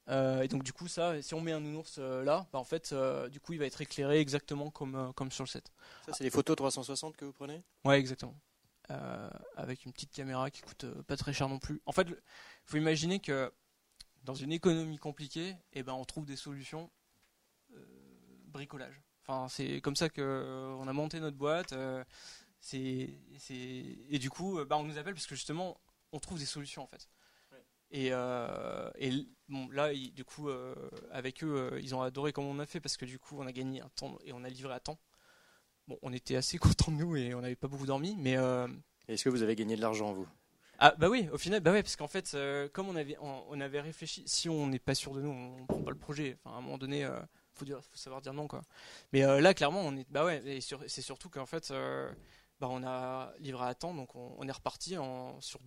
[0.09, 2.93] Euh, et donc du coup, ça, si on met un nounours là, bah, en fait,
[3.31, 5.71] du coup, il va être éclairé exactement comme, comme sur le set.
[6.05, 7.63] Ça, c'est les photos 360 que vous prenez?
[7.85, 8.35] Ouais, exactement.
[9.55, 11.81] avec une petite caméra qui coûte pas très cher non plus.
[11.85, 12.15] En fait, il
[12.65, 13.51] faut imaginer que
[14.23, 16.91] dans une économie compliquée, eh ben, on trouve des solutions
[18.47, 19.01] bricolage
[19.49, 21.73] c'est comme ça que euh, on a monté notre boîte.
[21.73, 22.03] Euh,
[22.59, 23.09] c'est,
[24.09, 25.79] et du coup, euh, bah, on nous appelle parce que justement,
[26.11, 27.09] on trouve des solutions en fait.
[27.89, 28.11] Et,
[29.47, 30.49] bon, là, du coup,
[31.11, 33.53] avec eux, ils ont adoré comme on a fait parce que du coup, on a
[33.53, 34.99] gagné un temps et on a livré à temps.
[35.87, 38.35] Bon, on était assez contents de nous et on n'avait pas beaucoup dormi, mais.
[39.07, 40.27] Est-ce que vous avez gagné de l'argent vous?
[40.79, 42.35] Ah bah oui, au final, bah ouais, parce qu'en fait,
[42.73, 45.81] comme on avait, on, avait réfléchi, si on n'est pas sûr de nous, on, prend
[45.81, 46.37] pas le projet.
[46.43, 47.07] Enfin, à un moment donné,
[47.57, 48.61] faut, faut savoir dire non quoi.
[49.13, 52.11] Mais euh, là clairement on est bah ouais c'est surtout qu'en fait euh,
[52.59, 55.59] bah, on a livré à temps donc on, est reparti en, sur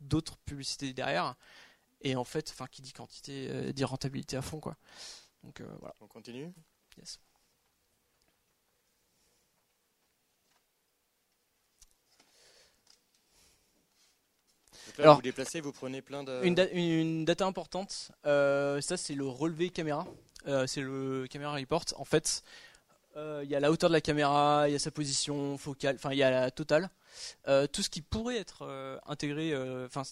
[0.00, 1.34] d'autres publicités derrière
[2.00, 4.76] et en fait enfin qui dit quantité euh, dit rentabilité à fond quoi.
[5.42, 5.94] Donc voilà.
[6.00, 6.52] On continue?
[6.96, 7.20] Yes.
[14.98, 16.40] Alors, vous déplacez, vous prenez plein de.
[16.42, 20.06] Une, une data importante, ça c'est le relevé caméra.
[20.46, 21.84] Euh, c'est le caméra report.
[21.96, 22.42] En fait,
[23.16, 25.96] euh, il y a la hauteur de la caméra, il y a sa position focale,
[25.96, 26.90] enfin il y a la totale.
[27.48, 30.02] Euh, tout ce qui pourrait être intégré, enfin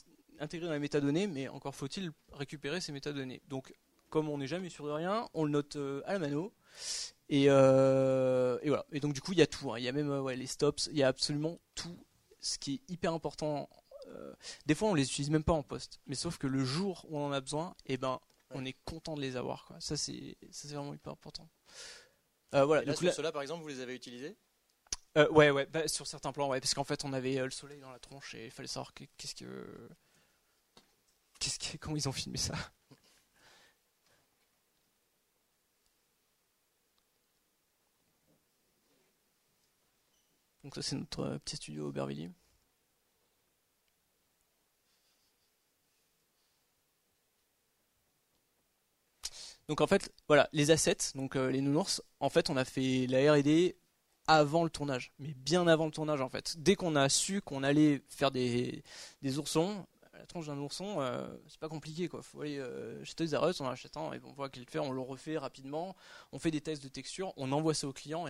[0.40, 3.42] intégré dans les métadonnées, mais encore faut-il récupérer ces métadonnées.
[3.48, 3.74] Donc,
[4.10, 6.52] comme on n'est jamais sûr de rien, on le note à la mano.
[7.28, 8.84] Et, voilà.
[8.92, 9.72] Et donc du coup, il y a tout.
[9.72, 9.78] Hein.
[9.78, 10.88] Il y a même les stops.
[10.90, 11.96] Il y a absolument tout.
[12.40, 13.68] Ce qui est hyper important.
[14.66, 16.00] des fois, on les utilise même pas en poste.
[16.06, 18.20] Mais sauf que le jour où on en a besoin, et eh ben,
[18.50, 19.64] on est content de les avoir.
[19.66, 19.80] Quoi.
[19.80, 21.48] Ça, c'est vraiment hyper important.
[22.54, 22.84] Euh, voilà.
[22.84, 24.36] là, sur ceux-là, par exemple, vous les avez utilisés?
[25.18, 27.50] Euh, Ouais, ouais, bah, sur certains plans, ouais, parce qu'en fait, on avait euh, le
[27.50, 29.88] soleil dans la tronche et il fallait savoir qu'est-ce que.
[31.40, 31.76] Qu'est-ce que.
[31.78, 32.54] Comment ils ont filmé ça
[40.62, 42.30] Donc, ça, c'est notre petit studio Aubervilliers.
[49.68, 53.06] Donc en fait, voilà, les assets, donc euh, les nounours, en fait, on a fait
[53.08, 53.76] la R&D
[54.26, 56.56] avant le tournage, mais bien avant le tournage en fait.
[56.58, 58.82] Dès qu'on a su qu'on allait faire des,
[59.36, 62.22] oursons, la tranche d'un ourson, euh, c'est pas compliqué quoi.
[62.22, 64.70] Faut aller euh, chez Toys R Us, on achète un et on voit qu'il le
[64.70, 65.94] fait, on le refait rapidement,
[66.32, 68.26] on fait des tests de texture, on envoie ça au client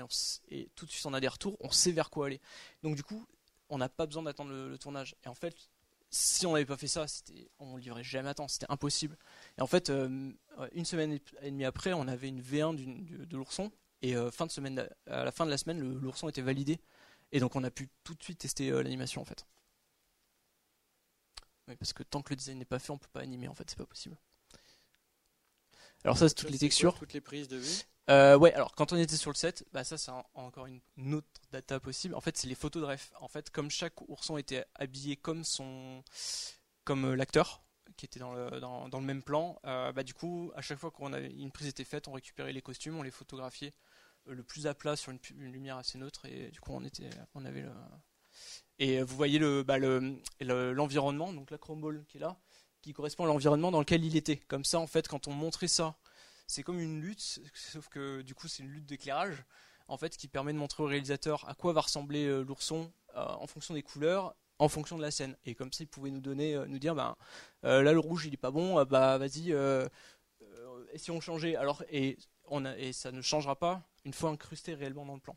[0.50, 2.40] et tout de suite on a des retours, on sait vers quoi aller.
[2.82, 3.26] Donc du coup,
[3.68, 5.16] on n'a pas besoin d'attendre le, tournage.
[5.24, 5.54] Et en fait,
[6.10, 9.16] si on n'avait pas fait ça, c'était, on livrait jamais à temps, c'était impossible.
[9.58, 10.32] Et en fait, euh,
[10.72, 12.74] une semaine et demie après, on avait une V1
[13.26, 16.42] de l'ourson, et euh, fin de semaine, à la fin de la semaine, l'ourson était
[16.42, 16.78] validé,
[17.32, 19.46] et donc on a pu tout de suite tester euh, l'animation en fait.
[21.68, 23.54] Oui, parce que tant que le design n'est pas fait, on peut pas animer en
[23.54, 24.16] fait, c'est pas possible.
[26.04, 26.96] Alors ça, c'est toutes les textures.
[26.98, 27.82] toutes les prises de vue.
[28.08, 31.26] Euh, ouais, alors quand on était sur le set, bah ça c'est encore une, autre
[31.50, 32.14] data possible.
[32.14, 33.12] En fait, c'est les photos de ref.
[33.20, 36.04] En fait, comme chaque ourson était habillé comme son,
[36.84, 37.65] comme l'acteur
[37.96, 40.90] qui était dans le, dans, le même plan, euh, bah du coup, à chaque fois
[40.90, 43.74] qu'une prise était faite, on récupérait les costumes, on les photographiait
[44.26, 45.20] le plus à plat sur une,
[45.52, 47.70] lumière assez neutre et du coup on était, on avait le.
[48.78, 52.36] Et vous voyez le, bah le, l'environnement, donc la chrome ball qui est là,
[52.82, 54.36] qui correspond à l'environnement dans lequel il était.
[54.36, 55.96] Comme ça, en fait, quand on montrait ça
[56.46, 59.44] c'est comme une lutte, sauf que du coup c'est une lutte d'éclairage,
[59.88, 63.24] en fait, qui permet de montrer au réalisateur à quoi va ressembler euh, l'ourson euh,
[63.24, 65.36] en fonction des couleurs, en fonction de la scène.
[65.44, 67.16] Et comme ça, ils pouvaient nous donner, euh, nous dire, ben,
[67.64, 69.52] euh, là le rouge il est pas bon, euh, bah vas-y,
[70.92, 74.30] et si on changeait Alors et on a, et ça ne changera pas une fois
[74.30, 75.36] incrusté réellement dans le plan.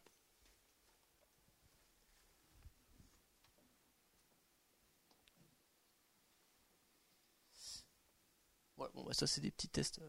[8.77, 9.99] Voilà, bon, bah, ça c'est des petits tests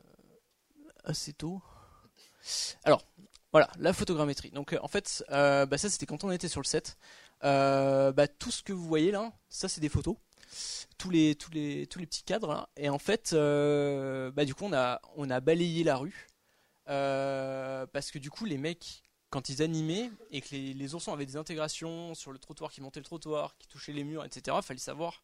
[1.04, 1.62] assez tôt.
[2.84, 3.04] Alors,
[3.52, 4.50] voilà, la photogrammétrie.
[4.50, 6.96] Donc en fait, bah, ça c'était quand on était sur le set.
[7.42, 10.16] bah, tout ce que vous voyez là, ça c'est des photos
[10.98, 14.72] tous les tous les tous les petits cadres et en fait bah du coup on
[14.72, 16.28] a on a balayé la rue
[16.86, 21.24] parce que du coup les mecs quand ils animaient et que les, les, oursons avaient
[21.24, 24.80] des intégrations sur le trottoir qui montait le trottoir, qui touchait les murs, etc., fallait
[24.80, 25.22] savoir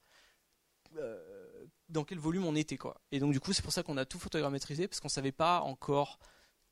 [0.96, 2.76] euh, dans quel volume on était.
[2.76, 3.00] quoi.
[3.10, 5.60] Et donc du coup c'est pour ça qu'on a tout photogrammétrisé, parce qu'on savait pas
[5.60, 6.18] encore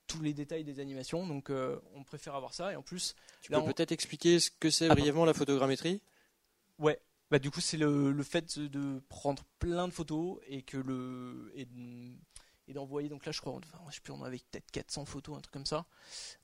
[0.07, 2.73] tous les détails des animations, donc euh, on préfère avoir ça.
[2.73, 3.15] Et en plus...
[3.41, 6.03] Tu peux peut-être expliquer ce que c'est ah, brièvement la photogrammétrie?
[6.79, 7.01] Ouais,
[7.31, 11.53] bah, du coup, c'est le, le, fait de prendre plein de photos et que le
[11.55, 11.67] et
[12.69, 13.09] et d'envoyer.
[13.09, 15.53] Donc là, je crois, enfin, je sais plus, on avait peut-être 400 photos, un truc
[15.53, 15.87] comme ça.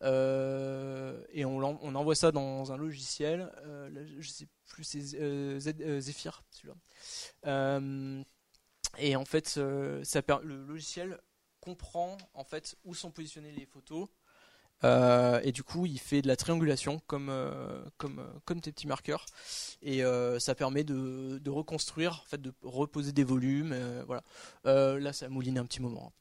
[0.03, 3.51] Euh, et on, on, envoie ça dans un logiciel.
[3.65, 5.59] Euh, je sais plus, c'est euh,
[6.01, 7.81] Zephyr, celui-là.
[8.99, 11.21] et en fait, ça, le logiciel
[11.61, 14.09] comprend en fait où sont positionnées les photos
[14.85, 18.73] euh, et du coup, il fait de la triangulation comme, euh, comme, euh, comme tes
[18.73, 19.27] petits marqueurs.
[19.83, 20.03] Et
[20.39, 23.75] ça permet de, de, reconstruire, en fait, de reposer des volumes.
[24.07, 24.23] voilà.
[24.65, 26.13] là, ça a mouliné un petit moment.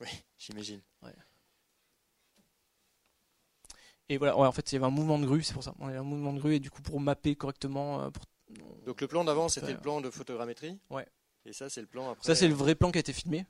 [0.00, 0.08] Oui,
[0.38, 0.80] j'imagine.
[4.08, 5.74] Et voilà, ouais, en fait, il y avait un mouvement de grue, c'est pour ça.
[5.78, 8.10] On avait un mouvement de grue, et du coup, pour mapper correctement.
[8.84, 11.06] Donc le plan d'avant, c'était le plan de photogrammétrie Ouais.
[11.44, 12.24] Et ça, c'est le plan après.
[12.24, 13.46] Ça, c'est le vrai plan qui a été filmé.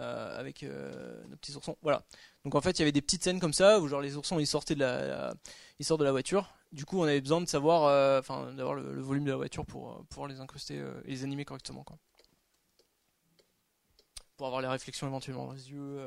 [0.00, 1.76] Euh, avec euh, nos petits oursons.
[1.80, 2.04] Voilà.
[2.44, 4.40] Donc en fait, il y avait des petites scènes comme ça où genre les oursons
[4.40, 5.34] ils sortaient de la,
[5.78, 6.52] ils sortent de la voiture.
[6.72, 9.64] Du coup, on avait besoin de savoir, euh, enfin, d'avoir le, volume de la voiture
[9.64, 11.96] pour pouvoir les incruster et les animer correctement, quoi.
[14.36, 16.00] Pour avoir les réflexions éventuellement dans les yeux.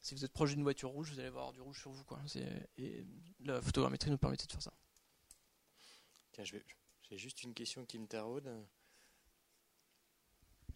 [0.00, 2.18] Si vous êtes proche d'une voiture rouge, vous allez avoir du rouge sur vous, quoi.
[2.76, 3.06] Et
[3.38, 4.72] la photogrammétrie nous permettait de faire ça.
[6.32, 8.52] Tiens, j'ai juste une question qui me taraude.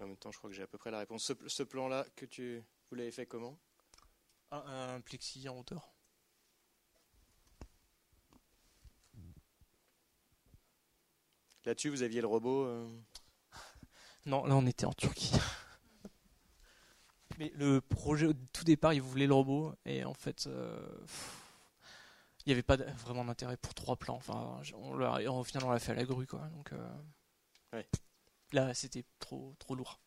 [0.00, 1.32] En même temps, je crois que j'ai à peu près la réponse.
[1.46, 3.58] Ce, plan-là, que tu, vous l'avez fait comment?
[4.50, 5.92] Un, plexi en hauteur.
[11.64, 12.88] Là-dessus, vous aviez le robot euh
[14.26, 15.32] Non, là, on était en Turquie.
[17.38, 19.72] Mais le projet, au tout départ, il voulait le robot.
[19.84, 20.84] Et en fait, euh,
[22.44, 24.16] il n'y avait pas vraiment d'intérêt pour trois plans.
[24.16, 26.40] Enfin, on au final, on l'a fait à la grue, quoi.
[26.48, 26.88] Donc, euh,
[27.72, 27.88] ouais.
[28.52, 29.98] Là, c'était trop, trop lourd.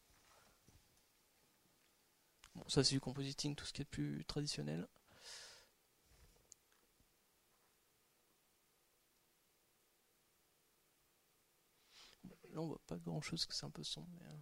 [2.56, 4.88] Bon, ça, c'est du compositing, tout ce qui est plus traditionnel.
[12.52, 14.08] Là, on voit pas grand chose, que c'est un peu sombre.
[14.20, 14.26] Mais...
[14.26, 14.38] Euh.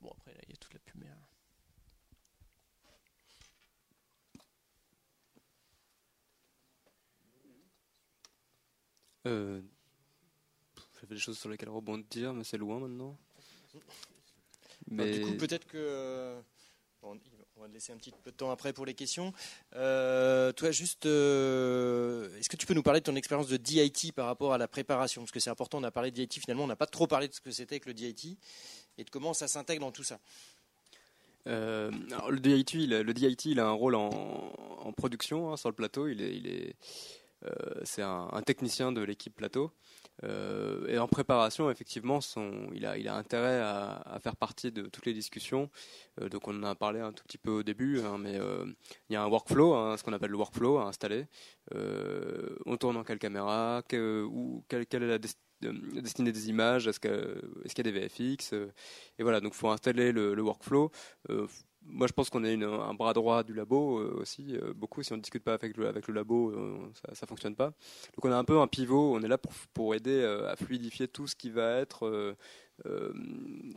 [0.00, 1.33] bon, après, là, il y a toute la lumière.
[9.26, 9.60] Euh,
[11.00, 13.16] J'avais des choses sur lesquelles rebondir, mais c'est loin maintenant.
[14.88, 15.18] Mais...
[15.18, 15.78] du coup, peut-être que.
[15.78, 16.40] Euh,
[17.56, 19.32] on va laisser un petit peu de temps après pour les questions.
[19.76, 24.12] Euh, toi, juste, euh, est-ce que tu peux nous parler de ton expérience de DIT
[24.14, 25.22] par rapport à la préparation?
[25.22, 27.28] Parce que c'est important, on a parlé de DIT, finalement, on n'a pas trop parlé
[27.28, 28.38] de ce que c'était que le DIT
[28.96, 30.18] et de comment ça s'intègre dans tout ça.
[31.46, 35.56] alors le DIT, il a, le DIT, il a un rôle en, en production hein,
[35.56, 36.08] sur le plateau.
[36.08, 36.74] Il est, il est,
[37.84, 39.70] c'est un, technicien de l'équipe plateau.
[40.22, 42.20] Euh, et en préparation, effectivement,
[42.72, 45.70] il, a, intérêt à, faire partie de toutes les discussions.
[46.20, 48.38] Euh, donc on en a parlé un tout petit peu au début, hein, mais
[49.08, 51.26] il y a un workflow, hein, ce qu'on appelle le workflow à installer.
[51.72, 54.28] on tourne en quelle caméra, que,
[54.68, 55.18] quelle, est la
[56.02, 58.52] destinée des images, est-ce qu'il est y a des VFX
[59.18, 60.90] Et voilà, donc il faut installer le, le workflow
[61.86, 64.56] moi, je pense qu'on est un bras droit du labo euh, aussi.
[64.56, 67.66] Euh, beaucoup, si on ne discute pas avec le, labo, euh, ça ne fonctionne pas.
[68.14, 69.14] Donc, on a un peu un pivot.
[69.14, 72.36] On est là pour, pour aider à fluidifier tout ce qui va être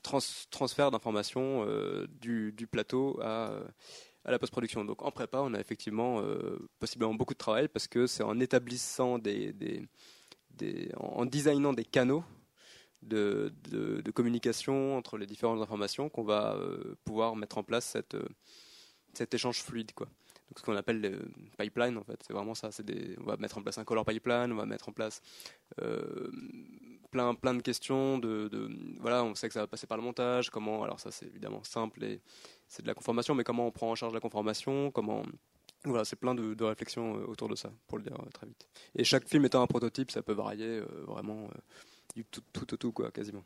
[0.04, 1.66] transfert d'informations
[2.20, 3.52] du, plateau à,
[4.26, 4.86] à la post-production.
[4.86, 6.24] Donc, en prépa, on a effectivement
[6.80, 9.88] possiblement beaucoup de travail parce que c'est en établissant des, des
[10.98, 12.24] en designant des canaux
[13.04, 18.28] de, communication entre les différentes informations qu'on va euh, pouvoir mettre en place cette, euh,
[19.14, 19.94] cet échange fluide.
[19.94, 20.08] Quoi.
[20.08, 22.70] Donc, ce qu'on appelle le pipeline, en fait, c'est vraiment ça.
[22.84, 25.22] Des, on va mettre en place un color pipeline, on va mettre en place
[25.82, 26.32] euh,
[27.12, 28.18] plein, plein de questions.
[28.18, 28.50] De,
[29.00, 30.50] voilà, on sait que ça va passer par le montage.
[30.50, 32.22] Comment Alors, ça, c'est évidemment simple et
[32.68, 35.24] c'est de la conformation, mais comment on prend en charge la conformation Comment
[35.84, 38.68] voilà, c'est plein de, réflexions autour de ça, pour le dire très vite.
[38.96, 41.50] Et chaque film étant un prototype, ça peut varier vraiment
[42.26, 43.44] tout, tout au tout, quoi, quasiment.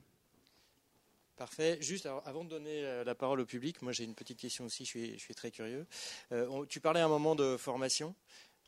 [1.35, 1.77] Parfait.
[1.81, 4.85] Juste avant de donner euh, la parole au public, moi j'ai une petite question aussi,
[4.85, 5.87] je suis, je suis très curieux.
[6.31, 8.13] Euh, tu parlais à un moment de formation.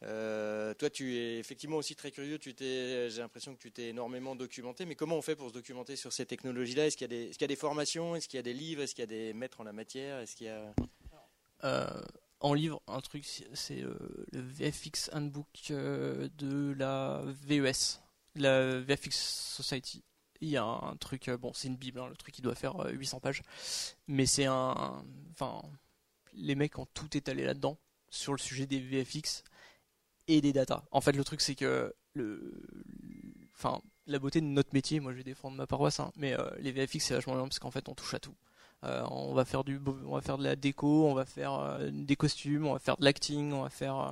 [0.01, 2.37] Euh, toi, tu es effectivement aussi très curieux.
[2.39, 4.85] Tu t'es, j'ai l'impression que tu t'es énormément documenté.
[4.85, 6.87] Mais comment on fait pour se documenter sur ces technologies-là?
[6.87, 8.15] Est-ce qu'il y a des, est-ce qu'il y a des formations?
[8.15, 8.81] Est-ce qu'il y a des livres?
[8.81, 10.19] Est-ce qu'il y a des maîtres en la matière?
[10.19, 10.73] Est-ce qu'il y a
[11.63, 12.01] Euh,
[12.41, 13.93] en livre, un truc, c'est- c'est euh,
[14.33, 18.01] le VFX Handbook euh, de la VES,
[18.35, 20.03] la VFX Society.
[20.41, 22.55] Il y a un truc, euh, bon, c'est une bible, hein, le truc qui doit
[22.55, 23.43] faire euh, 800 pages,
[24.07, 25.61] mais c'est un, enfin,
[26.33, 27.77] les mecs ont tout étalé là-dedans
[28.09, 29.43] sur le sujet des VFX
[30.27, 30.83] et des data.
[30.91, 32.67] En fait, le truc, c'est que le,
[33.55, 36.49] enfin, la beauté de notre métier, moi, je vais défendre ma paroisse, hein, mais euh,
[36.59, 38.35] les VFX, c'est vachement bien parce qu'en fait, on touche à tout.
[38.85, 41.89] Euh, on va faire du, on va faire de la déco, on va faire euh,
[41.91, 44.11] des costumes, on va faire de l'acting, on va faire euh,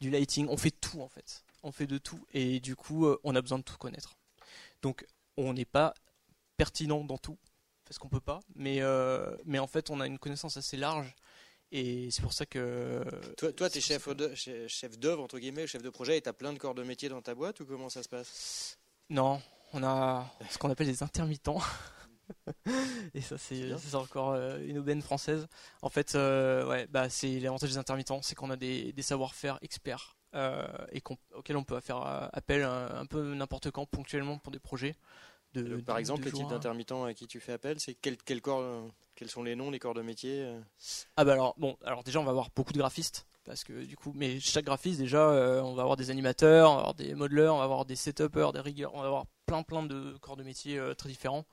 [0.00, 0.46] du lighting.
[0.50, 1.42] On fait tout en fait.
[1.62, 4.16] On fait de tout et du coup, euh, on a besoin de tout connaître.
[4.82, 5.06] Donc,
[5.36, 5.94] on n'est pas
[6.56, 7.38] pertinent dans tout
[7.84, 11.14] parce qu'on peut pas, mais euh, mais en fait, on a une connaissance assez large
[11.72, 13.04] et c'est pour ça que
[13.36, 16.52] Toi, toi, t'es chef d'œuvre, chef d'œuvre entre guillemets, chef de projet, et t'as plein
[16.52, 18.78] de corps de métier dans ta boîte ou comment ça se passe?
[19.08, 19.40] Non,
[19.72, 21.60] on a ce qu'on appelle des intermittents.
[23.14, 25.48] Et ça, C'est encore euh, une aubaine française.
[25.82, 29.58] En fait, euh, ouais, bah, c'est l'avantage des intermittents, c'est qu'on a des, des savoir-faire
[29.62, 30.16] experts
[30.92, 34.52] et qu'on- auxquels on peut faire euh, appel un, un peu n'importe quand, ponctuellement, pour
[34.52, 34.96] des projets.
[35.54, 37.94] De, Donc, Par de- exemple, de le type jours à- qui tu fais appel, c'est
[37.94, 38.82] quel, quel corps, euh,
[39.16, 40.60] quels sont les noms, les corps de métier euh
[41.16, 43.96] Ah bah alors bon, alors déjà on va avoir beaucoup de graphistes parce que du
[43.96, 47.14] coup, mais chaque graphiste déjà, euh, on va avoir des animateurs, on va avoir des
[47.14, 50.36] modeleurs, on va avoir des setupers, des riggers, on va avoir plein plein de corps
[50.36, 51.44] de métier euh, très différents.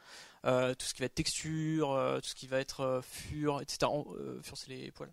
[0.45, 3.61] Euh, tout ce qui va être texture, euh, tout ce qui va être euh, fur,
[3.61, 3.91] etc.
[4.41, 5.11] Fur c'est les poils.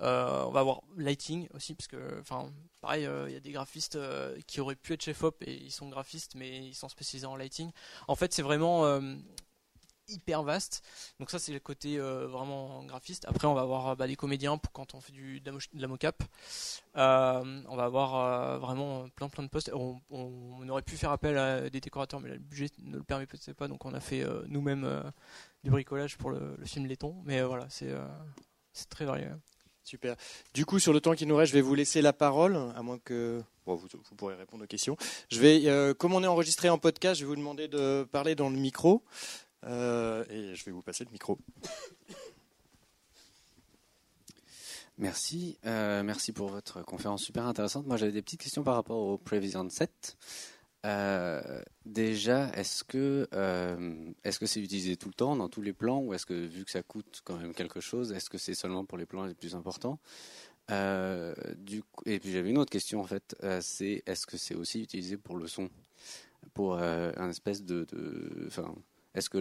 [0.00, 2.50] On va avoir lighting aussi parce que, enfin,
[2.80, 3.98] pareil, il y a des graphistes
[4.46, 7.36] qui auraient pu être chef op et ils sont graphistes mais ils sont spécialisés en
[7.36, 7.70] lighting.
[8.08, 9.00] En fait, c'est vraiment
[10.08, 10.82] hyper vaste.
[11.20, 13.24] Donc ça c'est le côté euh, vraiment graphiste.
[13.28, 16.22] Après on va avoir bah, des comédiens pour quand on fait du, de la mocap.
[16.96, 19.70] Euh, on va avoir euh, vraiment plein plein de postes.
[19.74, 23.52] On, aurait pu faire appel à des décorateurs mais le budget ne le permet peut-être
[23.52, 25.02] pas donc on a fait euh, nous-mêmes euh,
[25.66, 27.14] du bricolage pour le, film Letton.
[27.24, 28.04] Mais euh, voilà c'est euh,
[28.88, 29.26] très varié.
[29.86, 30.16] Super.
[30.52, 32.82] Du coup, sur le temps qui nous reste, je vais vous laisser la parole, à
[32.82, 33.86] moins que vous,
[34.16, 34.96] pourrez répondre aux questions.
[35.30, 38.34] Je vais, euh, comme on est enregistré en podcast, je vais vous demander de parler
[38.34, 39.04] dans le micro,
[39.64, 41.38] euh, et je vais vous passer le micro.
[44.98, 47.86] Merci, euh, merci pour votre conférence super intéressante.
[47.86, 50.16] Moi, j'avais des petites questions par rapport au Prevision 7.
[50.86, 53.28] Euh, déjà, est-ce que
[54.24, 56.64] est-ce que c'est utilisé tout le temps dans tous les plans ou est-ce que vu
[56.64, 59.34] que ça coûte quand même quelque chose, est-ce que c'est seulement pour les plans les
[59.34, 59.98] plus importants?
[60.70, 65.36] Et puis j'avais une autre question en fait, c'est est-ce que c'est aussi utilisé pour
[65.36, 65.68] le son,
[66.54, 68.48] pour un espèce de, de-
[69.16, 69.38] est-ce que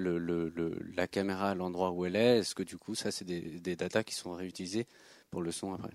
[0.95, 4.03] la caméra à l'endroit où elle est, est-ce que du coup ça c'est des, datas
[4.03, 4.87] qui sont réutilisées
[5.29, 5.91] pour le son après?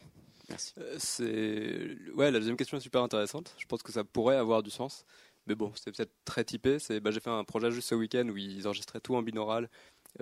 [0.49, 0.75] Merci.
[0.79, 3.55] Euh, ouais, la deuxième question est super intéressante.
[3.59, 5.05] Je pense que ça pourrait avoir du sens,
[5.47, 6.79] mais bon, c'est peut-être très typé.
[7.03, 9.69] Bah, j'ai fait un projet juste ce week-end où ils enregistraient tout en binaural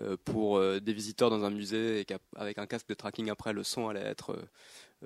[0.01, 3.53] euh, pour euh, des visiteurs dans un musée et qu'avec un casque de tracking après,
[3.53, 4.39] le son allait être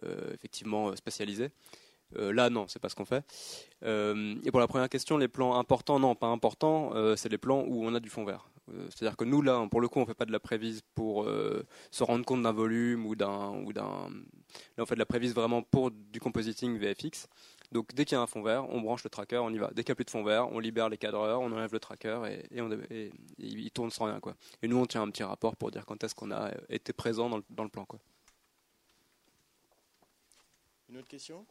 [0.04, 1.50] euh, effectivement spatialisé.
[2.16, 3.24] Euh, là, non, c'est pas ce qu'on fait.
[3.84, 7.38] Euh, et pour la première question, les plans importants, non, pas importants, euh, c'est les
[7.38, 8.48] plans où on a du fond vert.
[8.90, 11.26] C'est-à-dire que nous, là, pour le coup, on fait pas de la prévise pour
[11.90, 14.08] se rendre compte d'un volume ou d'un ou d'un
[14.76, 17.26] Là, on fait de la prévise vraiment pour du compositing VFX.
[17.72, 19.70] Donc, dès qu'il y a un fond vert, on branche le tracker, on y va.
[19.74, 21.80] Dès qu'il n'y a plus de fond vert, on libère les cadreurs, on enlève le
[21.80, 24.20] tracker et, et on, et- et il tourne sans rien.
[24.20, 24.34] Quoi.
[24.62, 27.28] Et nous, on tient un petit rapport pour dire quand est-ce qu'on a été présent
[27.30, 27.84] dans le, dans le plan.
[27.84, 27.98] Quoi.
[30.90, 31.44] Une autre question?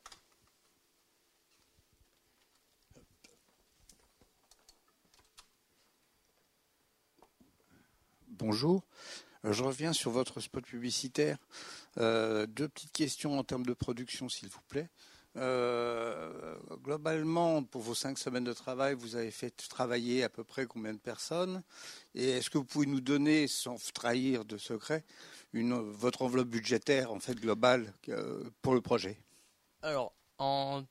[8.41, 8.83] Bonjour.
[9.45, 11.37] Euh, Je reviens sur votre spot publicitaire.
[11.99, 14.89] Euh, deux petites questions en termes de production, s'il vous plaît.
[15.37, 20.65] Euh, globalement, pour vos cinq semaines de travail, vous avez fait travailler à peu près
[20.65, 21.61] combien de personnes?
[22.15, 25.05] Et est-ce que vous pouvez nous donner, sans trahir de secret,
[25.53, 27.93] votre enveloppe budgétaire en fait globale
[28.63, 29.19] pour le projet?
[29.83, 30.83] Alors, en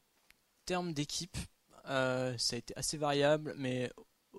[0.67, 1.37] termes d'équipe,
[1.85, 3.91] ça a été assez variable, mais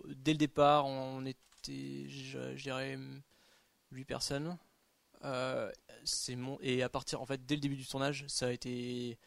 [0.07, 1.25] dès le départ, on
[1.61, 2.97] était, je, dirais,
[3.91, 4.57] 8 personnes.
[5.23, 5.71] Euh,
[6.03, 9.19] c'est mon et à partir en fait dès le début du tournage ça a été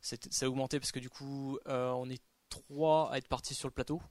[0.00, 3.68] ça a augmenté parce que du coup euh, on est trois à être partis sur
[3.68, 4.02] le plateau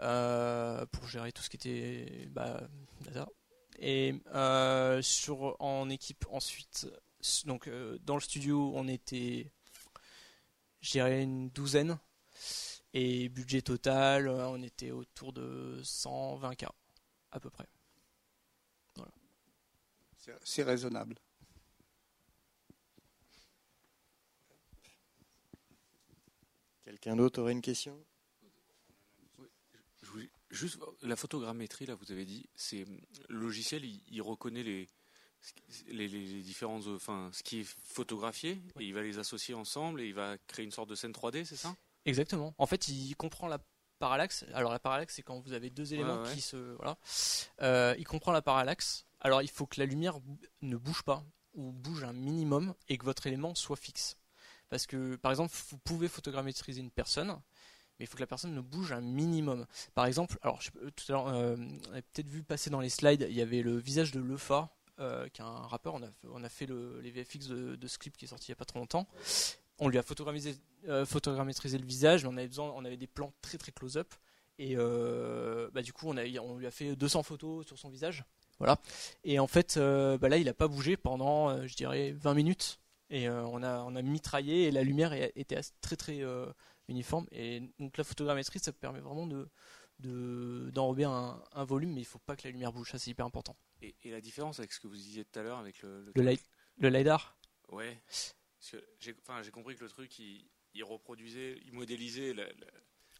[0.00, 2.60] euh, pour gérer tout ce qui était bah,
[3.78, 4.12] et
[5.02, 6.88] sur en équipe ensuite
[7.44, 7.70] donc
[8.02, 9.52] dans le studio on était
[10.80, 11.96] je dirais une douzaine
[12.94, 16.68] et budget total euh, on était autour de 120k
[17.32, 17.66] à peu près.
[20.16, 21.16] C'est- C'est raisonnable.
[26.84, 27.98] Quelqu'un d'autre aurait une question?
[30.02, 32.84] Je voulais- Juste la photogrammétrie, là, vous avez dit, c'est
[33.28, 34.88] le logiciel, il, il reconnaît les,
[35.88, 40.00] les, les- les différents, enfin, ce qui est photographié, et il va les associer ensemble
[40.02, 41.74] et il va créer une sorte de scène 3D, c'est ça?
[42.06, 42.54] Exactement.
[42.58, 43.58] En fait, il comprend la
[43.98, 44.44] parallaxe.
[44.52, 46.34] Alors la parallaxe, c'est quand vous avez deux éléments ouais.
[46.34, 46.96] qui se voilà.
[47.62, 49.06] Euh, il comprend la parallaxe.
[49.20, 50.18] Alors il faut que la lumière
[50.62, 51.24] ne bouge pas
[51.54, 54.16] ou bouge un minimum et que votre élément soit fixe.
[54.68, 57.28] Parce que par exemple, vous pouvez photogrammétriser une personne,
[57.98, 59.66] mais il faut que la personne ne bouge un minimum.
[59.94, 61.56] Par exemple, alors je- euh, tout à l'heure, euh,
[61.90, 64.68] on a peut-être vu passer dans les slides, il y avait le visage de Lefa,
[64.98, 65.94] euh, qui est un rappeur.
[65.94, 68.28] On a, fait- on a fait le- les VFX de, de ce clip qui est
[68.28, 69.06] sorti il y a pas trop longtemps.
[69.78, 70.58] On lui a photogrammétrisé,
[70.88, 74.14] euh, photogrammétrisé le visage, mais on avait besoin, on avait des plans très très close-up.
[74.58, 77.88] Et euh, bah, du coup, on, a, on lui a fait 200 photos sur son
[77.90, 78.24] visage.
[78.58, 78.78] Voilà.
[79.24, 82.78] Et en fait, euh, bah là, il n'a pas bougé pendant, je dirais, 20 minutes.
[83.10, 86.20] Et on, a, on a mitraillé et la lumière était très très
[86.88, 87.26] uniforme.
[87.32, 89.48] Et donc la photogrammétrie, ça permet vraiment de
[90.00, 92.90] de- d'enrober un, un volume, mais il faut pas que la lumière bouge.
[92.90, 93.54] Ça, c'est hyper important.
[93.82, 96.10] et, et la différence avec ce que vous disiez tout à l'heure avec le.
[96.14, 96.42] Le, light,
[96.78, 97.36] le LiDAR,
[97.70, 98.00] Ouais.
[98.70, 100.44] Parce que j'ai enfin, compris que le truc, il,
[100.74, 102.32] il reproduisait, il modélisait.
[102.34, 102.66] la- la-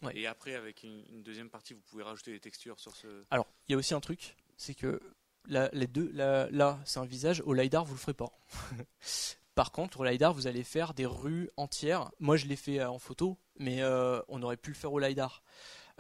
[0.02, 0.18] Ouais.
[0.18, 3.06] Et après, avec une, une deuxième partie, vous pouvez rajouter des textures sur ce.
[3.30, 5.00] Alors, il y a aussi un truc, c'est que
[5.46, 7.42] là, les deux, là, c'est un visage.
[7.46, 8.32] Au lidar, vous le ferez pas.
[9.54, 12.10] Par contre, au lidar, vous allez faire des rues entières.
[12.18, 14.98] Moi, je l'ai fait euh, en photo, mais euh, on aurait pu le faire au
[14.98, 15.42] lidar.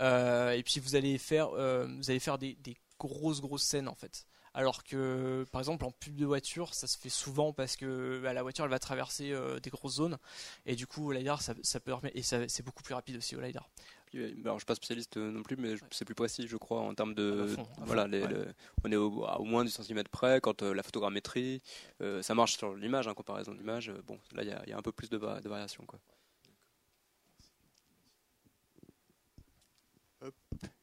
[0.00, 3.88] Euh, et puis, vous allez faire, euh, vous allez faire des, des grosses, grosses scènes
[3.88, 4.26] en fait.
[4.56, 8.32] Alors que, par exemple, en pub de voiture, ça se fait souvent parce que bah,
[8.32, 10.16] la voiture, elle va traverser euh, des grosses zones,
[10.64, 13.16] et du coup, au lidar, ça, ça peut permettre, et ça- c'est beaucoup plus rapide
[13.16, 13.68] aussi au lidar.
[14.14, 16.80] Euh, alors, je suis pas spécialiste euh, non plus, mais c'est plus précis, je crois,
[16.82, 17.42] en termes Ah, de.
[17.42, 18.28] à fond, à voilà, fond, les- ouais.
[18.28, 20.40] le- on est au, à au moins du centimètre près.
[20.40, 21.60] Quand euh, la photogrammétrie,
[22.00, 23.88] euh, ça marche sur l'image, en comparaison d'image.
[23.88, 25.48] euh, bon, là, il y, a- il y a un peu plus de, va- de
[25.48, 25.84] variation.
[25.84, 25.98] Quoi.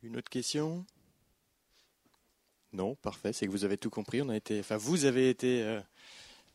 [0.03, 0.86] Une autre question
[2.74, 4.22] Non, parfait, c'est que vous avez tout compris.
[4.22, 5.82] On a été, enfin, vous avez été euh,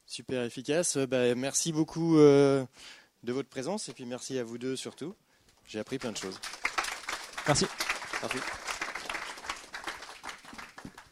[0.07, 0.97] super efficace.
[0.97, 2.65] Euh, bah, merci beaucoup euh,
[3.23, 5.15] de votre présence et puis merci à vous deux surtout.
[5.67, 6.41] J'ai appris plein de choses.
[7.47, 7.67] Merci.
[8.23, 8.39] Merci.